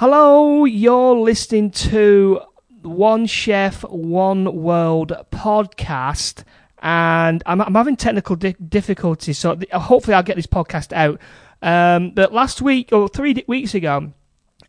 Hello, 0.00 0.64
you're 0.64 1.14
listening 1.14 1.70
to 1.72 2.40
One 2.80 3.26
Chef, 3.26 3.82
One 3.84 4.62
World 4.62 5.12
podcast, 5.30 6.42
and 6.78 7.42
I'm, 7.44 7.60
I'm 7.60 7.74
having 7.74 7.98
technical 7.98 8.34
di- 8.34 8.54
difficulties, 8.54 9.36
so 9.36 9.56
th- 9.56 9.70
hopefully 9.72 10.14
I'll 10.14 10.22
get 10.22 10.36
this 10.36 10.46
podcast 10.46 10.94
out. 10.94 11.20
Um, 11.60 12.12
but 12.12 12.32
last 12.32 12.62
week, 12.62 12.94
or 12.94 13.10
three 13.10 13.34
di- 13.34 13.44
weeks 13.46 13.74
ago, 13.74 14.14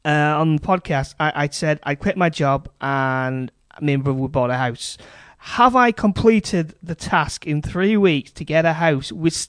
uh, 0.03 0.09
on 0.09 0.57
the 0.57 0.61
podcast, 0.61 1.15
I, 1.17 1.31
I 1.33 1.47
said 1.47 1.79
I 1.83 1.95
quit 1.95 2.17
my 2.17 2.29
job 2.29 2.69
and 2.81 3.53
me 3.79 3.93
and 3.93 4.03
brother 4.03 4.19
we 4.19 4.27
bought 4.27 4.49
a 4.49 4.57
house. 4.57 4.97
Have 5.37 5.77
I 5.77 5.93
completed 5.93 6.75
the 6.83 6.93
task 6.93 7.47
in 7.47 7.61
three 7.61 7.95
weeks 7.95 8.31
to 8.31 8.43
get 8.43 8.65
a 8.65 8.73
house? 8.73 9.13
With, 9.13 9.47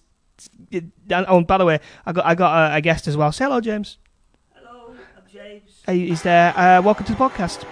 and, 0.70 0.92
oh, 1.10 1.40
by 1.40 1.58
the 1.58 1.64
way, 1.64 1.80
I 2.06 2.12
got 2.12 2.24
I 2.24 2.36
got 2.36 2.70
a, 2.70 2.76
a 2.76 2.80
guest 2.80 3.08
as 3.08 3.16
well. 3.16 3.32
Say 3.32 3.46
hello, 3.46 3.60
James. 3.60 3.98
Hello, 4.54 4.94
I'm 5.16 5.24
James. 5.28 5.42
Hey, 5.42 5.71
He's 5.86 6.22
there. 6.22 6.56
Uh, 6.56 6.80
welcome 6.80 7.04
to 7.06 7.12
the 7.12 7.18
podcast. 7.18 7.64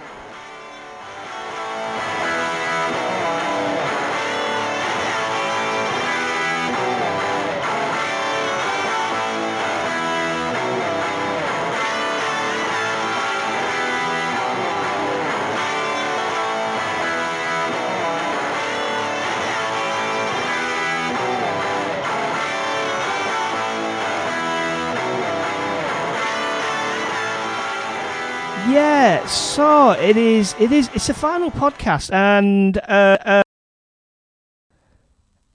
Yeah, 28.71 29.25
so 29.25 29.91
it 29.91 30.15
is. 30.15 30.55
It 30.57 30.71
is. 30.71 30.89
It's 30.93 31.09
a 31.09 31.13
final 31.13 31.51
podcast, 31.51 32.09
and 32.13 32.77
uh, 32.77 33.17
uh, 33.25 33.43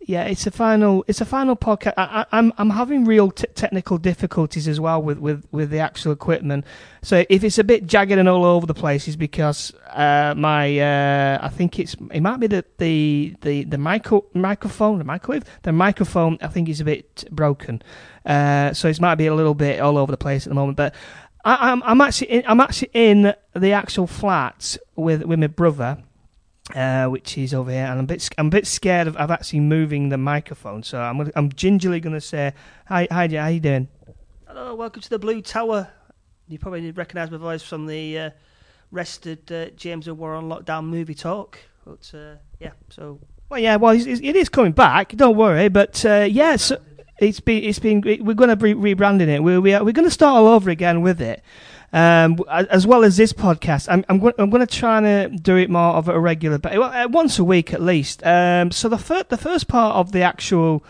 yeah, 0.00 0.24
it's 0.24 0.46
a 0.46 0.50
final. 0.50 1.02
It's 1.08 1.22
a 1.22 1.24
final 1.24 1.56
podcast. 1.56 1.94
I, 1.96 2.04
I, 2.04 2.38
I'm 2.38 2.52
I'm 2.58 2.68
having 2.68 3.06
real 3.06 3.30
t- 3.30 3.46
technical 3.54 3.96
difficulties 3.96 4.68
as 4.68 4.80
well 4.80 5.00
with, 5.00 5.16
with, 5.16 5.46
with 5.50 5.70
the 5.70 5.78
actual 5.78 6.12
equipment. 6.12 6.66
So 7.00 7.24
if 7.30 7.42
it's 7.42 7.56
a 7.56 7.64
bit 7.64 7.86
jagged 7.86 8.12
and 8.12 8.28
all 8.28 8.44
over 8.44 8.66
the 8.66 8.74
place, 8.74 9.08
is 9.08 9.16
because 9.16 9.72
uh, 9.94 10.34
my 10.36 10.78
uh, 10.78 11.38
I 11.40 11.48
think 11.48 11.78
it's 11.78 11.96
it 12.12 12.20
might 12.20 12.38
be 12.38 12.48
the 12.48 12.66
the 12.76 13.34
the, 13.40 13.64
the 13.64 13.78
micro, 13.78 14.26
microphone, 14.34 14.98
the 14.98 15.04
microwave, 15.04 15.44
the 15.62 15.72
microphone. 15.72 16.36
I 16.42 16.48
think 16.48 16.68
is 16.68 16.82
a 16.82 16.84
bit 16.84 17.24
broken. 17.30 17.80
Uh, 18.26 18.74
so 18.74 18.88
it 18.88 19.00
might 19.00 19.14
be 19.14 19.26
a 19.26 19.34
little 19.34 19.54
bit 19.54 19.80
all 19.80 19.96
over 19.96 20.12
the 20.12 20.18
place 20.18 20.46
at 20.46 20.50
the 20.50 20.54
moment, 20.54 20.76
but. 20.76 20.94
I, 21.46 21.70
I'm, 21.70 21.82
I'm 21.84 22.00
actually 22.00 22.32
in, 22.32 22.42
I'm 22.46 22.60
actually 22.60 22.90
in 22.92 23.32
the 23.54 23.72
actual 23.72 24.08
flat 24.08 24.76
with 24.96 25.22
with 25.22 25.38
my 25.38 25.46
brother, 25.46 26.02
uh, 26.74 27.06
which 27.06 27.38
is 27.38 27.54
over 27.54 27.70
here, 27.70 27.84
and 27.84 28.00
I'm 28.00 28.04
a 28.04 28.08
bit 28.08 28.28
I'm 28.36 28.48
a 28.48 28.50
bit 28.50 28.66
scared 28.66 29.06
of, 29.06 29.16
of 29.16 29.30
actually 29.30 29.60
moving 29.60 30.08
the 30.08 30.18
microphone. 30.18 30.82
So 30.82 31.00
I'm 31.00 31.18
gonna, 31.18 31.30
I'm 31.36 31.50
gingerly 31.50 32.00
gonna 32.00 32.20
say 32.20 32.52
hi 32.88 33.06
hi 33.12 33.28
how 33.28 33.46
you 33.46 33.60
doing? 33.60 33.86
Hello, 34.48 34.74
welcome 34.74 35.00
to 35.02 35.08
the 35.08 35.20
Blue 35.20 35.40
Tower. 35.40 35.88
You 36.48 36.58
probably 36.58 36.80
did 36.80 36.98
recognise 36.98 37.30
my 37.30 37.36
voice 37.36 37.62
from 37.62 37.86
the 37.86 38.18
uh, 38.18 38.30
rested 38.90 39.52
uh, 39.52 39.66
James 39.76 40.10
War 40.10 40.34
on 40.34 40.48
Lockdown 40.48 40.86
movie 40.86 41.14
talk. 41.14 41.60
But 41.84 42.10
uh, 42.12 42.38
yeah, 42.58 42.72
so 42.88 43.20
Well, 43.48 43.60
yeah, 43.60 43.76
well 43.76 43.94
it 43.94 44.36
is 44.36 44.48
coming 44.48 44.72
back. 44.72 45.10
Don't 45.10 45.36
worry, 45.36 45.68
but 45.68 46.04
uh, 46.04 46.26
yeah, 46.28 46.56
so 46.56 46.80
it's 47.18 47.40
been 47.40 47.62
it's 47.64 47.78
been 47.78 48.02
we're 48.02 48.34
going 48.34 48.50
to 48.50 48.56
be 48.56 48.74
rebranding 48.74 49.28
it. 49.28 49.42
We're 49.42 49.60
we 49.60 49.74
are, 49.74 49.84
we're 49.84 49.92
going 49.92 50.08
to 50.08 50.10
start 50.10 50.36
all 50.36 50.48
over 50.48 50.70
again 50.70 51.00
with 51.02 51.20
it. 51.20 51.42
Um, 51.92 52.38
as 52.48 52.86
well 52.86 53.04
as 53.04 53.16
this 53.16 53.32
podcast, 53.32 53.86
I'm 53.88 54.04
I'm, 54.08 54.18
go- 54.18 54.32
I'm 54.38 54.50
going 54.50 54.66
to 54.66 54.72
try 54.74 55.00
and 55.00 55.42
do 55.42 55.56
it 55.56 55.70
more 55.70 55.94
of 55.94 56.08
a 56.08 56.18
regular, 56.18 56.58
but 56.58 56.76
uh, 56.76 57.08
once 57.10 57.38
a 57.38 57.44
week 57.44 57.72
at 57.72 57.80
least. 57.80 58.26
Um, 58.26 58.70
so 58.70 58.88
the 58.88 58.98
first 58.98 59.28
the 59.28 59.36
first 59.38 59.68
part 59.68 59.94
of 59.94 60.12
the 60.12 60.22
actual 60.22 60.84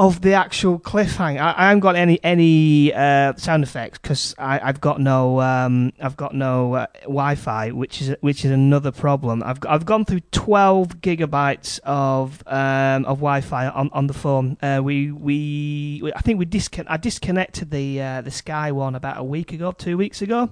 of 0.00 0.22
the 0.22 0.32
actual 0.32 0.80
cliffhanger, 0.80 1.40
I, 1.40 1.54
I 1.58 1.68
haven't 1.68 1.80
got 1.80 1.94
any 1.94 2.18
any 2.24 2.92
uh, 2.94 3.34
sound 3.36 3.62
effects 3.62 3.98
because 3.98 4.34
I've 4.38 4.80
got 4.80 4.98
no 4.98 5.42
um, 5.42 5.92
I've 6.00 6.16
got 6.16 6.34
no 6.34 6.72
uh, 6.72 6.86
Wi-Fi, 7.02 7.72
which 7.72 8.00
is 8.00 8.16
which 8.22 8.46
is 8.46 8.50
another 8.50 8.92
problem. 8.92 9.42
I've 9.42 9.58
I've 9.68 9.84
gone 9.84 10.06
through 10.06 10.20
12 10.32 11.02
gigabytes 11.02 11.80
of 11.84 12.42
um, 12.46 13.04
of 13.04 13.18
Wi-Fi 13.18 13.68
on, 13.68 13.90
on 13.92 14.06
the 14.06 14.14
phone. 14.14 14.56
Uh, 14.62 14.80
we, 14.82 15.12
we 15.12 16.00
we 16.02 16.12
I 16.14 16.20
think 16.20 16.38
we 16.38 16.46
discon- 16.46 16.86
I 16.88 16.96
disconnected 16.96 17.70
the 17.70 18.00
uh, 18.00 18.20
the 18.22 18.30
Sky 18.30 18.72
one 18.72 18.94
about 18.94 19.18
a 19.18 19.24
week 19.24 19.52
ago, 19.52 19.70
two 19.72 19.98
weeks 19.98 20.22
ago. 20.22 20.50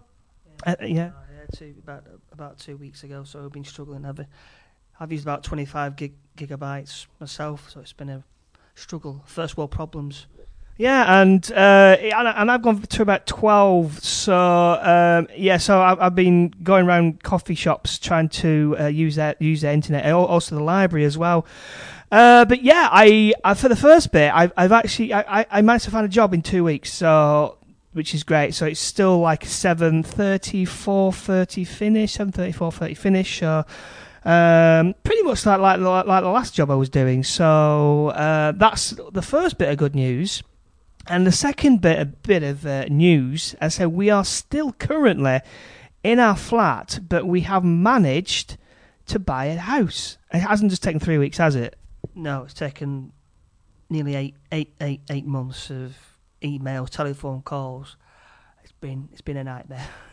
Yeah. 0.66 0.72
uh, 0.72 0.76
yeah, 0.82 1.10
two, 1.54 1.75
about 1.82 2.04
about 2.32 2.58
two 2.58 2.76
weeks 2.76 3.03
ago. 3.03 3.25
So 3.25 3.42
I've 3.47 3.53
been 3.53 3.64
struggling. 3.64 4.04
I've 4.04 4.20
I've 5.00 5.10
used 5.10 5.25
about 5.25 5.42
25 5.42 5.97
gig, 5.97 6.12
gigabytes 6.37 7.06
myself, 7.19 7.70
so 7.70 7.81
it's 7.81 7.94
been 7.94 8.10
a 8.10 8.25
struggle. 8.78 9.22
First 9.27 9.56
world 9.56 9.71
problems. 9.71 10.27
Yeah, 10.78 11.22
and 11.22 11.50
uh, 11.50 11.97
and, 12.00 12.50
I've 12.53 12.62
gone 12.62 12.81
to 12.81 13.03
about 13.03 13.27
twelve. 13.27 13.99
So 14.00 14.33
um, 14.33 15.27
yeah, 15.37 15.56
so 15.56 15.81
I've, 15.81 16.15
been 16.15 16.50
going 16.62 16.87
around 16.87 17.25
coffee 17.25 17.56
shops 17.56 17.99
trying 17.99 18.28
to 18.28 18.77
uh, 18.78 18.87
use 18.87 19.17
that 19.17 19.43
use 19.43 19.62
the 19.62 19.72
internet, 19.72 20.11
also 20.12 20.55
the 20.55 20.62
library 20.62 21.05
as 21.05 21.19
well. 21.19 21.47
Uh, 22.12 22.44
but 22.44 22.62
yeah, 22.62 22.88
I, 22.93 23.34
I 23.43 23.55
for 23.55 23.69
the 23.69 23.75
first 23.75 24.12
bit, 24.12 24.33
I've, 24.33 24.53
I've 24.56 24.71
actually 24.71 25.12
I, 25.12 25.44
I, 25.50 25.62
managed 25.62 25.87
to 25.87 25.91
find 25.91 26.06
a 26.06 26.09
job 26.09 26.33
in 26.33 26.43
two 26.43 26.62
weeks, 26.62 26.93
so 26.93 27.59
which 27.93 28.15
is 28.15 28.22
great. 28.22 28.55
So 28.55 28.65
it's 28.67 28.78
still 28.78 29.19
like 29.19 29.44
seven 29.44 30.05
thirty, 30.05 30.65
four 30.65 31.12
thirty 31.12 31.65
finish, 31.65 32.12
seven 32.12 32.33
thirty, 32.33 32.53
four 32.53 32.71
thirty 32.71 32.94
finish. 32.94 33.41
So 33.41 33.65
um, 34.28 34.94
pretty 35.05 35.22
much 35.22 35.47
like, 35.47 35.59
like 35.59 35.81
like 35.81 36.22
the 36.22 36.28
last 36.28 36.53
job 36.53 36.71
I 36.71 36.75
was 36.75 36.91
doing. 36.91 37.25
So 37.25 38.09
uh, 38.09 38.53
that's 38.53 38.91
the 39.11 39.22
first 39.22 39.56
bit 39.56 39.71
of 39.71 39.78
good 39.78 39.94
news. 39.94 40.43
And 41.06 41.27
the 41.27 41.33
second 41.33 41.81
bit, 41.81 41.99
a 41.99 42.05
bit 42.05 42.43
of 42.43 42.67
uh, 42.67 42.84
news, 42.91 43.55
I 43.59 43.69
say 43.69 43.87
we 43.87 44.11
are 44.11 44.27
still 44.27 44.72
currently 44.72 45.41
in 46.05 46.19
our 46.19 46.37
flat, 46.37 47.00
but 47.09 47.27
we 47.27 47.41
have 47.43 47.65
managed 47.65 48.59
to 49.06 49.19
buy 49.19 49.47
a 49.47 49.56
house. 49.56 50.19
It 50.31 50.41
hasn't 50.41 50.71
just 50.71 50.83
taken 50.83 51.00
three 51.00 51.17
weeks, 51.17 51.38
has 51.38 51.56
it? 51.56 51.77
No, 52.15 52.43
it's 52.43 52.53
taken 52.53 53.12
nearly 53.88 54.15
eight, 54.15 54.34
eight, 54.53 54.75
eight, 54.83 55.00
eight 55.09 55.25
months 55.25 55.71
of 55.71 55.97
emails, 56.43 56.91
telephone 56.91 57.41
calls. 57.41 57.97
It's 58.62 58.72
been 58.72 59.09
it's 59.11 59.22
been 59.22 59.38
a 59.38 59.44
nightmare. 59.44 59.88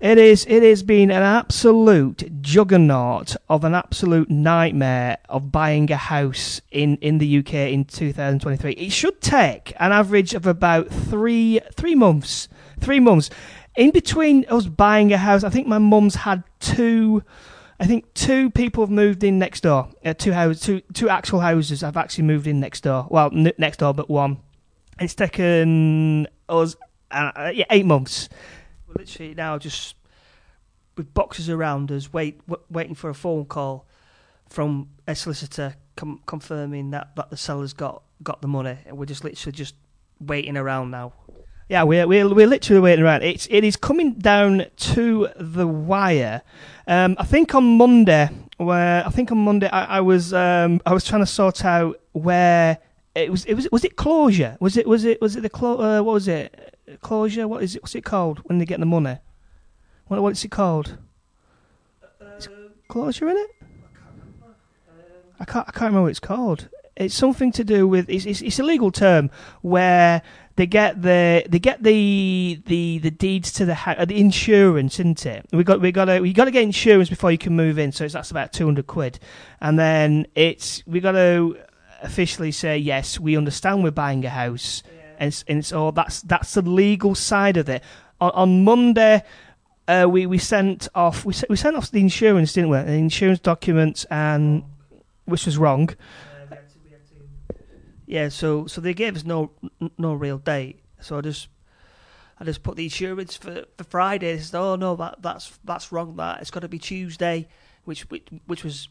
It 0.00 0.18
is. 0.18 0.44
It 0.48 0.62
has 0.62 0.82
been 0.82 1.10
an 1.10 1.22
absolute 1.22 2.42
juggernaut 2.42 3.36
of 3.48 3.64
an 3.64 3.74
absolute 3.74 4.28
nightmare 4.28 5.16
of 5.28 5.50
buying 5.50 5.90
a 5.90 5.96
house 5.96 6.60
in, 6.70 6.96
in 6.98 7.18
the 7.18 7.38
UK 7.38 7.54
in 7.72 7.86
2023. 7.86 8.72
It 8.72 8.92
should 8.92 9.20
take 9.22 9.72
an 9.80 9.92
average 9.92 10.34
of 10.34 10.46
about 10.46 10.88
three 10.90 11.60
three 11.72 11.94
months. 11.94 12.48
Three 12.80 13.00
months. 13.00 13.30
In 13.76 13.92
between 13.92 14.44
us 14.50 14.66
buying 14.66 15.12
a 15.12 15.16
house, 15.16 15.42
I 15.42 15.48
think 15.48 15.66
my 15.66 15.78
mum's 15.78 16.16
had 16.16 16.44
two. 16.60 17.22
I 17.80 17.86
think 17.86 18.12
two 18.14 18.50
people 18.50 18.84
have 18.84 18.90
moved 18.90 19.24
in 19.24 19.38
next 19.38 19.62
door. 19.62 19.88
Uh, 20.04 20.12
two 20.12 20.32
houses, 20.32 20.62
two 20.62 20.82
two 20.92 21.08
actual 21.08 21.40
houses 21.40 21.80
have 21.80 21.96
actually 21.96 22.24
moved 22.24 22.46
in 22.46 22.60
next 22.60 22.82
door. 22.82 23.06
Well, 23.10 23.30
n- 23.32 23.52
next 23.58 23.78
door, 23.78 23.94
but 23.94 24.10
one. 24.10 24.38
It's 25.00 25.14
taken 25.14 26.28
us 26.48 26.76
uh, 27.10 27.50
yeah, 27.54 27.64
eight 27.70 27.86
months. 27.86 28.28
Literally 28.96 29.34
now 29.34 29.58
just 29.58 29.96
with 30.96 31.12
boxes 31.14 31.50
around 31.50 31.90
us, 31.90 32.12
wait, 32.12 32.46
w- 32.46 32.64
waiting 32.70 32.94
for 32.94 33.10
a 33.10 33.14
phone 33.14 33.44
call 33.44 33.86
from 34.48 34.88
a 35.06 35.14
solicitor 35.14 35.74
com- 35.96 36.20
confirming 36.26 36.90
that, 36.90 37.16
that 37.16 37.30
the 37.30 37.36
seller's 37.36 37.72
got 37.72 38.02
got 38.22 38.40
the 38.40 38.48
money, 38.48 38.78
and 38.86 38.96
we're 38.96 39.06
just 39.06 39.24
literally 39.24 39.52
just 39.52 39.74
waiting 40.20 40.56
around 40.56 40.90
now. 40.90 41.12
Yeah, 41.68 41.82
we're 41.82 42.06
we're 42.06 42.32
we're 42.32 42.46
literally 42.46 42.80
waiting 42.80 43.04
around. 43.04 43.22
It's 43.22 43.48
it 43.50 43.64
is 43.64 43.76
coming 43.76 44.14
down 44.14 44.66
to 44.76 45.28
the 45.36 45.66
wire. 45.66 46.42
Um, 46.86 47.16
I 47.18 47.24
think 47.24 47.54
on 47.54 47.78
Monday, 47.78 48.28
where 48.58 49.04
I 49.06 49.10
think 49.10 49.32
on 49.32 49.38
Monday 49.38 49.68
I, 49.68 49.98
I 49.98 50.00
was 50.00 50.32
um 50.32 50.80
I 50.86 50.92
was 50.92 51.04
trying 51.04 51.22
to 51.22 51.26
sort 51.26 51.64
out 51.64 52.00
where 52.12 52.78
it 53.14 53.30
was 53.30 53.44
it 53.46 53.54
was 53.54 53.66
was 53.72 53.84
it 53.84 53.96
closure? 53.96 54.56
Was 54.60 54.76
it 54.76 54.86
was 54.86 55.04
it 55.04 55.20
was 55.20 55.36
it 55.36 55.40
the 55.40 55.50
clo- 55.50 55.80
uh, 55.80 56.02
what 56.02 56.12
was 56.12 56.28
it 56.28 56.73
closure? 57.00 57.46
What 57.48 57.62
is 57.62 57.76
it? 57.76 57.82
What's 57.82 57.94
it 57.94 58.04
called 58.04 58.38
when 58.44 58.58
they 58.58 58.64
get 58.64 58.80
the 58.80 58.86
money? 58.86 59.18
What 60.06 60.22
what's 60.22 60.44
it 60.44 60.50
called? 60.50 60.98
Is 62.38 62.48
closure 62.88 63.28
in 63.28 63.36
it? 63.36 63.50
I 65.40 65.44
can't 65.44 65.68
I 65.68 65.72
can't 65.72 65.82
remember 65.82 66.02
what 66.02 66.10
it's 66.10 66.20
called. 66.20 66.68
It's 66.96 67.14
something 67.14 67.50
to 67.52 67.64
do 67.64 67.88
with 67.88 68.08
it's 68.08 68.24
it's, 68.24 68.40
it's 68.40 68.58
a 68.58 68.62
legal 68.62 68.90
term 68.90 69.30
where 69.62 70.22
they 70.56 70.66
get 70.66 71.02
the 71.02 71.44
they 71.48 71.58
get 71.58 71.82
the 71.82 72.62
the 72.66 72.98
the 72.98 73.10
deeds 73.10 73.52
to 73.52 73.64
the 73.64 73.74
house, 73.74 73.96
uh, 73.98 74.04
the 74.04 74.20
insurance, 74.20 75.00
isn't 75.00 75.26
it? 75.26 75.46
We 75.52 75.64
got 75.64 75.80
we 75.80 75.90
got 75.90 76.04
to 76.04 76.20
we 76.20 76.32
got 76.32 76.44
to 76.44 76.50
get 76.52 76.62
insurance 76.62 77.08
before 77.08 77.32
you 77.32 77.38
can 77.38 77.56
move 77.56 77.78
in, 77.78 77.90
so 77.90 78.04
it's, 78.04 78.14
that's 78.14 78.30
about 78.30 78.52
two 78.52 78.64
hundred 78.64 78.86
quid, 78.86 79.18
and 79.60 79.78
then 79.78 80.26
it's 80.34 80.86
we 80.86 81.00
got 81.00 81.12
to 81.12 81.58
officially 82.02 82.52
say 82.52 82.78
yes, 82.78 83.18
we 83.18 83.36
understand 83.36 83.82
we're 83.82 83.90
buying 83.90 84.24
a 84.24 84.30
house, 84.30 84.82
and 85.18 85.44
and 85.48 85.72
all 85.72 85.92
that's 85.92 86.22
that's 86.22 86.54
the 86.54 86.62
legal 86.62 87.14
side 87.14 87.56
of 87.56 87.68
it. 87.68 87.82
on, 88.20 88.30
on 88.32 88.64
Monday, 88.64 89.22
uh, 89.88 90.06
we 90.08 90.26
we 90.26 90.38
sent 90.38 90.88
off 90.94 91.24
we 91.24 91.32
sent, 91.32 91.50
we 91.50 91.56
sent 91.56 91.76
off 91.76 91.90
the 91.90 92.00
insurance, 92.00 92.52
didn't 92.52 92.70
we? 92.70 92.78
The 92.78 92.92
insurance 92.92 93.40
documents 93.40 94.04
and 94.10 94.64
which 95.26 95.46
was 95.46 95.58
wrong. 95.58 95.90
Yeah, 98.06 98.28
so 98.28 98.66
so 98.66 98.80
they 98.80 98.94
gave 98.94 99.16
us 99.16 99.24
no 99.24 99.50
no 99.98 100.14
real 100.14 100.38
date. 100.38 100.80
So 101.00 101.18
I 101.18 101.20
just 101.22 101.48
I 102.38 102.44
just 102.44 102.62
put 102.62 102.76
the 102.76 102.84
insurance 102.84 103.36
for, 103.36 103.64
for 103.76 103.84
Friday. 103.84 104.38
Said, 104.38 104.58
"Oh 104.58 104.76
no, 104.76 104.96
that 104.96 105.22
that's 105.22 105.58
that's 105.64 105.90
wrong. 105.90 106.16
That 106.16 106.40
it's 106.40 106.50
got 106.50 106.60
to 106.60 106.68
be 106.68 106.78
Tuesday," 106.78 107.48
which 107.84 108.02
which, 108.10 108.26
which 108.46 108.64
was 108.64 108.88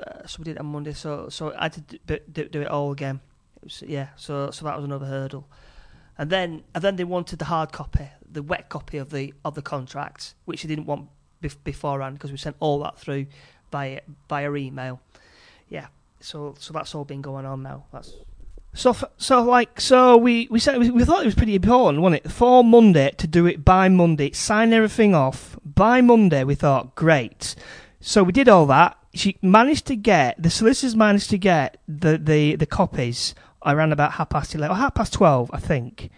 uh, 0.00 0.26
so 0.26 0.38
we 0.38 0.44
did 0.44 0.56
it 0.56 0.60
on 0.60 0.66
Monday. 0.66 0.92
So 0.92 1.28
so 1.28 1.54
I 1.56 1.64
had 1.64 1.72
to 1.74 1.80
do, 1.80 2.18
do, 2.30 2.48
do 2.48 2.60
it 2.62 2.68
all 2.68 2.92
again. 2.92 3.20
Yeah, 3.80 4.08
so 4.16 4.50
so 4.50 4.64
that 4.64 4.76
was 4.76 4.84
another 4.84 5.06
hurdle. 5.06 5.48
And 6.18 6.30
then 6.30 6.62
and 6.74 6.82
then 6.82 6.96
they 6.96 7.04
wanted 7.04 7.38
the 7.38 7.46
hard 7.46 7.72
copy, 7.72 8.08
the 8.30 8.42
wet 8.42 8.68
copy 8.68 8.98
of 8.98 9.10
the 9.10 9.32
of 9.44 9.54
the 9.54 9.62
contract, 9.62 10.34
which 10.44 10.62
they 10.62 10.68
didn't 10.68 10.86
want 10.86 11.08
bef- 11.42 11.56
beforehand 11.64 12.16
because 12.16 12.30
we 12.30 12.38
sent 12.38 12.56
all 12.60 12.78
that 12.80 12.98
through 12.98 13.26
by 13.70 14.00
by 14.28 14.42
via 14.42 14.54
email. 14.54 15.00
Yeah, 15.68 15.86
so 16.20 16.54
so 16.58 16.72
that's 16.72 16.94
all 16.94 17.04
been 17.04 17.22
going 17.22 17.46
on 17.46 17.62
now. 17.62 17.84
That's 17.92 18.12
So, 18.74 18.96
so 19.16 19.42
like, 19.42 19.80
so 19.80 20.16
we 20.16 20.48
we 20.50 20.58
said 20.58 20.78
we 20.78 21.04
thought 21.04 21.22
it 21.22 21.26
was 21.26 21.34
pretty 21.34 21.54
important, 21.54 22.02
wasn't 22.02 22.24
it? 22.24 22.30
For 22.30 22.62
Monday 22.64 23.10
to 23.18 23.26
do 23.26 23.46
it 23.46 23.64
by 23.64 23.88
Monday, 23.88 24.32
sign 24.32 24.72
everything 24.72 25.14
off 25.14 25.58
by 25.64 26.00
Monday. 26.00 26.44
We 26.44 26.54
thought 26.54 26.94
great. 26.94 27.54
So 28.00 28.22
we 28.22 28.32
did 28.32 28.48
all 28.48 28.66
that. 28.66 28.96
She 29.14 29.36
managed 29.42 29.86
to 29.86 29.96
get 29.96 30.42
the 30.42 30.50
solicitors 30.50 30.96
managed 30.96 31.30
to 31.30 31.38
get 31.38 31.78
the 31.86 32.18
the 32.18 32.56
the 32.56 32.66
copies 32.66 33.34
around 33.66 33.92
about 33.92 34.12
half 34.12 34.30
past 34.30 34.54
eleven, 34.54 34.76
or 34.76 34.78
half 34.78 34.94
past 34.94 35.12
twelve, 35.12 35.50
I 35.52 35.58
think. 35.58 36.10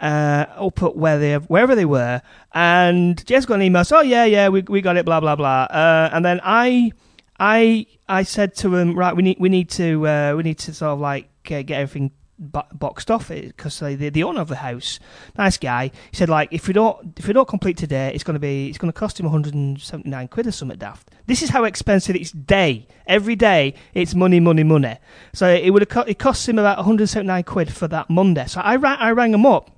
Uh, 0.00 0.46
up 0.56 0.82
at 0.82 0.96
where 0.96 1.18
they 1.18 1.34
wherever 1.34 1.74
they 1.74 1.84
were, 1.84 2.22
and 2.54 3.24
Jess 3.26 3.44
got 3.44 3.56
an 3.56 3.62
email. 3.62 3.84
So, 3.84 3.98
oh 3.98 4.02
yeah, 4.02 4.24
yeah, 4.24 4.48
we 4.48 4.62
we 4.62 4.80
got 4.80 4.96
it. 4.96 5.04
Blah 5.04 5.20
blah 5.20 5.36
blah. 5.36 5.64
Uh, 5.64 6.08
and 6.12 6.24
then 6.24 6.40
I 6.42 6.92
I 7.38 7.86
I 8.08 8.22
said 8.22 8.54
to 8.56 8.74
him, 8.76 8.94
right, 8.94 9.14
we 9.14 9.22
need 9.22 9.36
we 9.38 9.48
need 9.50 9.68
to 9.70 10.06
uh, 10.06 10.34
we 10.36 10.42
need 10.42 10.58
to 10.60 10.72
sort 10.72 10.92
of 10.92 11.00
like 11.00 11.28
uh, 11.50 11.62
get 11.62 11.72
everything 11.72 12.12
boxed 12.40 13.10
off 13.10 13.28
because 13.28 13.78
the 13.80 14.08
the 14.08 14.22
owner 14.22 14.40
of 14.40 14.48
the 14.48 14.56
house, 14.56 14.98
nice 15.36 15.58
guy, 15.58 15.90
he 16.10 16.16
said 16.16 16.28
like 16.28 16.48
if 16.50 16.66
we 16.66 16.72
don't 16.72 17.18
if 17.18 17.26
we 17.26 17.34
don't 17.34 17.48
complete 17.48 17.76
today, 17.76 18.10
it's 18.14 18.24
to 18.24 18.38
be 18.38 18.68
it's 18.68 18.78
to 18.78 18.98
cost 18.98 19.20
him 19.20 19.26
179 19.26 20.28
quid 20.28 20.46
or 20.46 20.52
something 20.52 20.78
daft. 20.78 21.10
This 21.30 21.42
is 21.44 21.50
how 21.50 21.62
expensive 21.62 22.16
it's 22.16 22.32
day 22.32 22.88
every 23.06 23.36
day. 23.36 23.74
It's 23.94 24.16
money, 24.16 24.40
money, 24.40 24.64
money. 24.64 24.96
So 25.32 25.48
it 25.48 25.70
would 25.70 25.82
have 25.82 25.88
co- 25.88 26.00
it 26.00 26.18
cost 26.18 26.48
him 26.48 26.58
about 26.58 26.78
179 26.78 27.44
quid 27.44 27.72
for 27.72 27.86
that 27.86 28.10
Monday. 28.10 28.46
So 28.48 28.60
I 28.60 28.74
ra- 28.74 28.96
I 28.98 29.12
rang 29.12 29.32
him 29.32 29.46
up 29.46 29.70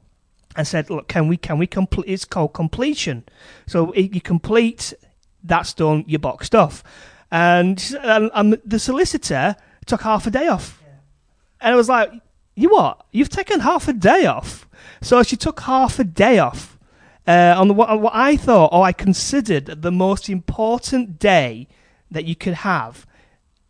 and 0.57 0.67
said, 0.67 0.89
look, 0.89 1.09
can 1.09 1.29
we 1.29 1.37
can 1.37 1.59
we 1.59 1.67
complete? 1.67 2.09
It's 2.09 2.25
called 2.25 2.55
completion. 2.55 3.25
So 3.67 3.93
you 3.93 4.23
complete, 4.23 4.95
that's 5.45 5.75
done. 5.75 6.05
You're 6.07 6.21
boxed 6.21 6.55
off. 6.55 6.83
And, 7.31 7.79
and, 8.01 8.31
and 8.33 8.59
the 8.65 8.79
solicitor 8.79 9.55
took 9.85 10.01
half 10.01 10.27
a 10.27 10.31
day 10.31 10.49
off. 10.49 10.83
And 11.61 11.75
I 11.75 11.77
was 11.77 11.91
like, 11.91 12.11
you 12.55 12.71
what? 12.71 13.05
You've 13.13 13.29
taken 13.29 13.61
half 13.61 13.89
a 13.89 13.93
day 13.93 14.25
off. 14.25 14.67
So 15.03 15.23
she 15.23 15.37
took 15.37 15.61
half 15.61 15.99
a 15.99 16.05
day 16.05 16.39
off 16.39 16.72
uh, 17.27 17.55
on 17.57 17.69
the, 17.69 17.75
what, 17.75 18.01
what 18.01 18.15
I 18.15 18.37
thought 18.37 18.73
or 18.73 18.85
I 18.85 18.93
considered 18.93 19.83
the 19.83 19.93
most 19.93 20.29
important 20.29 21.19
day 21.19 21.69
that 22.11 22.25
you 22.25 22.37
could 22.37 22.55
have. 22.55 23.07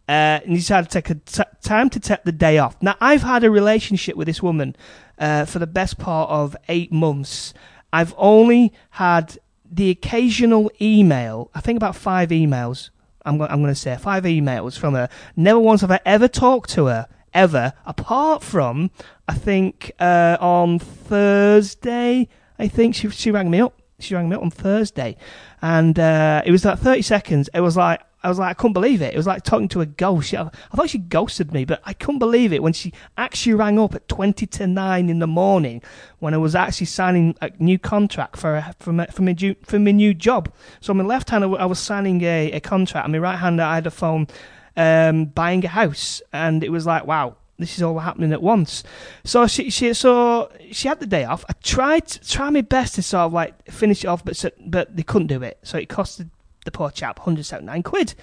Uh, 0.08 0.42
and 0.42 0.50
you 0.52 0.56
decided 0.56 0.90
to 0.90 1.00
take 1.00 1.10
a 1.10 1.14
t- 1.14 1.50
time 1.62 1.88
to 1.88 2.00
take 2.00 2.24
the 2.24 2.32
day 2.32 2.58
off. 2.58 2.76
Now, 2.82 2.96
I've 3.00 3.22
had 3.22 3.44
a 3.44 3.50
relationship 3.50 4.16
with 4.16 4.26
this 4.26 4.42
woman 4.42 4.74
uh, 5.18 5.44
for 5.44 5.58
the 5.58 5.66
best 5.66 5.98
part 5.98 6.28
of 6.28 6.56
eight 6.68 6.92
months. 6.92 7.54
I've 7.92 8.14
only 8.18 8.72
had 8.90 9.38
the 9.70 9.90
occasional 9.90 10.70
email, 10.80 11.50
I 11.54 11.60
think 11.60 11.76
about 11.76 11.96
five 11.96 12.28
emails. 12.30 12.90
I'm, 13.24 13.38
go- 13.38 13.46
I'm 13.46 13.62
going 13.62 13.72
to 13.72 13.80
say 13.80 13.96
five 13.96 14.24
emails 14.24 14.76
from 14.78 14.94
her. 14.94 15.08
Never 15.36 15.60
once 15.60 15.80
have 15.80 15.90
I 15.90 16.00
ever 16.04 16.28
talked 16.28 16.70
to 16.70 16.86
her, 16.86 17.06
ever, 17.32 17.72
apart 17.86 18.42
from, 18.42 18.90
I 19.28 19.34
think, 19.34 19.92
uh, 19.98 20.36
on 20.40 20.78
Thursday, 20.78 22.28
I 22.62 22.68
think 22.68 22.94
she, 22.94 23.10
she 23.10 23.32
rang 23.32 23.50
me 23.50 23.60
up. 23.60 23.82
She 23.98 24.14
rang 24.14 24.28
me 24.28 24.36
up 24.36 24.42
on 24.42 24.50
Thursday. 24.52 25.16
And 25.62 25.98
uh, 25.98 26.42
it 26.46 26.52
was 26.52 26.64
like 26.64 26.78
30 26.78 27.02
seconds. 27.02 27.50
It 27.52 27.60
was 27.60 27.76
like, 27.76 28.00
I 28.22 28.28
was 28.28 28.38
like, 28.38 28.50
I 28.50 28.54
couldn't 28.54 28.74
believe 28.74 29.02
it. 29.02 29.12
It 29.12 29.16
was 29.16 29.26
like 29.26 29.42
talking 29.42 29.66
to 29.70 29.80
a 29.80 29.86
ghost. 29.86 30.28
She, 30.28 30.36
I 30.36 30.48
thought 30.76 30.88
she 30.88 30.98
ghosted 30.98 31.52
me, 31.52 31.64
but 31.64 31.82
I 31.84 31.92
couldn't 31.92 32.20
believe 32.20 32.52
it 32.52 32.62
when 32.62 32.72
she 32.72 32.92
actually 33.18 33.54
rang 33.54 33.80
up 33.80 33.96
at 33.96 34.06
20 34.06 34.46
to 34.46 34.66
9 34.68 35.10
in 35.10 35.18
the 35.18 35.26
morning 35.26 35.82
when 36.20 36.34
I 36.34 36.36
was 36.36 36.54
actually 36.54 36.86
signing 36.86 37.34
a 37.40 37.50
new 37.58 37.80
contract 37.80 38.36
for 38.36 38.64
for, 38.78 38.92
my, 38.92 39.06
for, 39.06 39.22
my, 39.22 39.34
for 39.64 39.80
my 39.80 39.90
new 39.90 40.14
job. 40.14 40.52
So 40.80 40.92
on 40.92 40.98
my 40.98 41.04
left 41.04 41.30
hand, 41.30 41.42
I 41.42 41.66
was 41.66 41.80
signing 41.80 42.22
a, 42.22 42.52
a 42.52 42.60
contract, 42.60 43.06
and 43.06 43.12
my 43.12 43.18
right 43.18 43.38
hand, 43.38 43.60
I 43.60 43.74
had 43.74 43.88
a 43.88 43.90
phone 43.90 44.28
um, 44.76 45.24
buying 45.24 45.64
a 45.64 45.68
house. 45.68 46.22
And 46.32 46.62
it 46.62 46.70
was 46.70 46.86
like, 46.86 47.06
wow, 47.06 47.38
this 47.58 47.76
is 47.76 47.82
all 47.82 47.98
happening 47.98 48.32
at 48.32 48.42
once. 48.42 48.82
So 49.24 49.46
she, 49.46 49.70
she, 49.70 49.94
so 49.94 50.50
she 50.70 50.88
had 50.88 51.00
the 51.00 51.06
day 51.06 51.24
off. 51.24 51.44
I 51.48 51.52
tried, 51.62 52.06
try 52.08 52.50
my 52.50 52.62
best 52.62 52.96
to 52.96 53.02
sort 53.02 53.26
of 53.26 53.32
like 53.32 53.70
finish 53.70 54.04
it 54.04 54.08
off, 54.08 54.24
but, 54.24 54.44
but 54.66 54.96
they 54.96 55.02
couldn't 55.02 55.28
do 55.28 55.42
it. 55.42 55.58
So 55.62 55.78
it 55.78 55.88
costed 55.88 56.30
the 56.64 56.70
poor 56.70 56.90
chap 56.90 57.18
179 57.18 57.82
quid. 57.82 58.14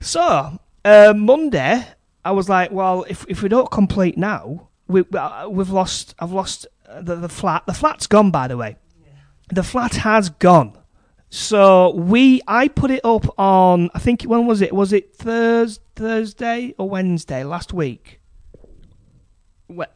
So, 0.00 0.58
uh, 0.84 1.14
Monday, 1.16 1.86
I 2.24 2.32
was 2.32 2.48
like, 2.48 2.70
well, 2.70 3.04
if 3.08 3.24
if 3.28 3.42
we 3.42 3.48
don't 3.48 3.70
complete 3.70 4.16
now, 4.16 4.68
we, 4.88 5.04
uh, 5.14 5.48
we've 5.48 5.70
lost, 5.70 6.14
I've 6.18 6.32
lost 6.32 6.66
uh, 6.88 7.02
the, 7.02 7.16
the 7.16 7.28
flat. 7.28 7.64
The 7.66 7.74
flat's 7.74 8.06
gone, 8.06 8.30
by 8.30 8.48
the 8.48 8.56
way. 8.56 8.76
The 9.52 9.62
flat 9.62 9.96
has 9.96 10.30
gone. 10.30 10.76
So 11.28 11.94
we, 11.94 12.40
I 12.46 12.68
put 12.68 12.90
it 12.90 13.04
up 13.04 13.38
on, 13.38 13.90
I 13.94 13.98
think, 14.00 14.22
when 14.22 14.46
was 14.46 14.60
it? 14.60 14.72
Was 14.72 14.92
it 14.92 15.14
Thurs 15.14 15.80
Thursday 15.94 16.74
or 16.76 16.88
Wednesday 16.88 17.44
last 17.44 17.72
week? 17.72 18.19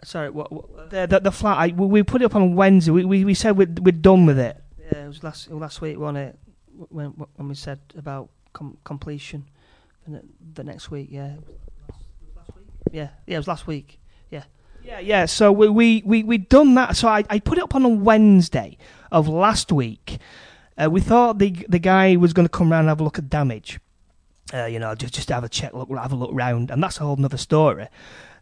Sorry. 0.04 0.30
What, 0.30 0.52
what 0.52 0.90
The, 0.90 1.06
the, 1.06 1.20
the 1.20 1.32
flat, 1.32 1.58
I, 1.58 1.66
we 1.68 1.86
we 1.86 2.02
put 2.02 2.22
it 2.22 2.24
up 2.26 2.34
on 2.34 2.54
Wednesday. 2.54 2.92
We, 2.92 3.04
we, 3.04 3.24
we 3.24 3.34
said 3.34 3.56
we're, 3.56 3.68
we're 3.80 3.92
done 3.92 4.26
with 4.26 4.38
it. 4.38 4.60
Yeah, 4.92 5.04
it 5.04 5.08
was 5.08 5.22
last 5.22 5.50
last 5.50 5.80
week, 5.80 5.98
wasn't 5.98 6.18
it? 6.18 6.38
When 6.90 7.06
when 7.36 7.48
we 7.48 7.54
said 7.54 7.80
about 7.96 8.30
com- 8.52 8.78
completion, 8.84 9.48
the, 10.06 10.22
the 10.54 10.64
next 10.64 10.90
week. 10.90 11.08
Yeah. 11.10 11.34
Yeah, 12.92 13.08
yeah, 13.26 13.36
it 13.36 13.38
was 13.38 13.48
last 13.48 13.66
week. 13.66 13.98
Yeah, 14.30 14.44
yeah. 14.84 15.00
Yeah. 15.00 15.24
So 15.26 15.50
we 15.50 15.68
we 15.68 16.02
we 16.04 16.22
we 16.22 16.38
done 16.38 16.74
that. 16.74 16.96
So 16.96 17.08
I, 17.08 17.24
I 17.28 17.40
put 17.40 17.58
it 17.58 17.64
up 17.64 17.74
on 17.74 17.84
a 17.84 17.88
Wednesday 17.88 18.78
of 19.10 19.26
last 19.26 19.72
week. 19.72 20.18
Uh, 20.76 20.90
we 20.90 21.00
thought 21.00 21.38
the 21.38 21.50
the 21.68 21.78
guy 21.80 22.16
was 22.16 22.32
going 22.32 22.46
to 22.46 22.50
come 22.50 22.70
round 22.70 22.82
and 22.82 22.88
have 22.90 23.00
a 23.00 23.04
look 23.04 23.18
at 23.18 23.28
damage. 23.28 23.80
Uh, 24.52 24.66
you 24.66 24.78
know, 24.78 24.94
just 24.94 25.14
just 25.14 25.30
have 25.30 25.44
a 25.44 25.48
check, 25.48 25.72
look, 25.72 25.88
have 25.90 26.12
a 26.12 26.16
look 26.16 26.30
round, 26.32 26.70
and 26.70 26.82
that's 26.82 26.98
a 26.98 27.00
whole 27.00 27.24
other 27.24 27.38
story. 27.38 27.88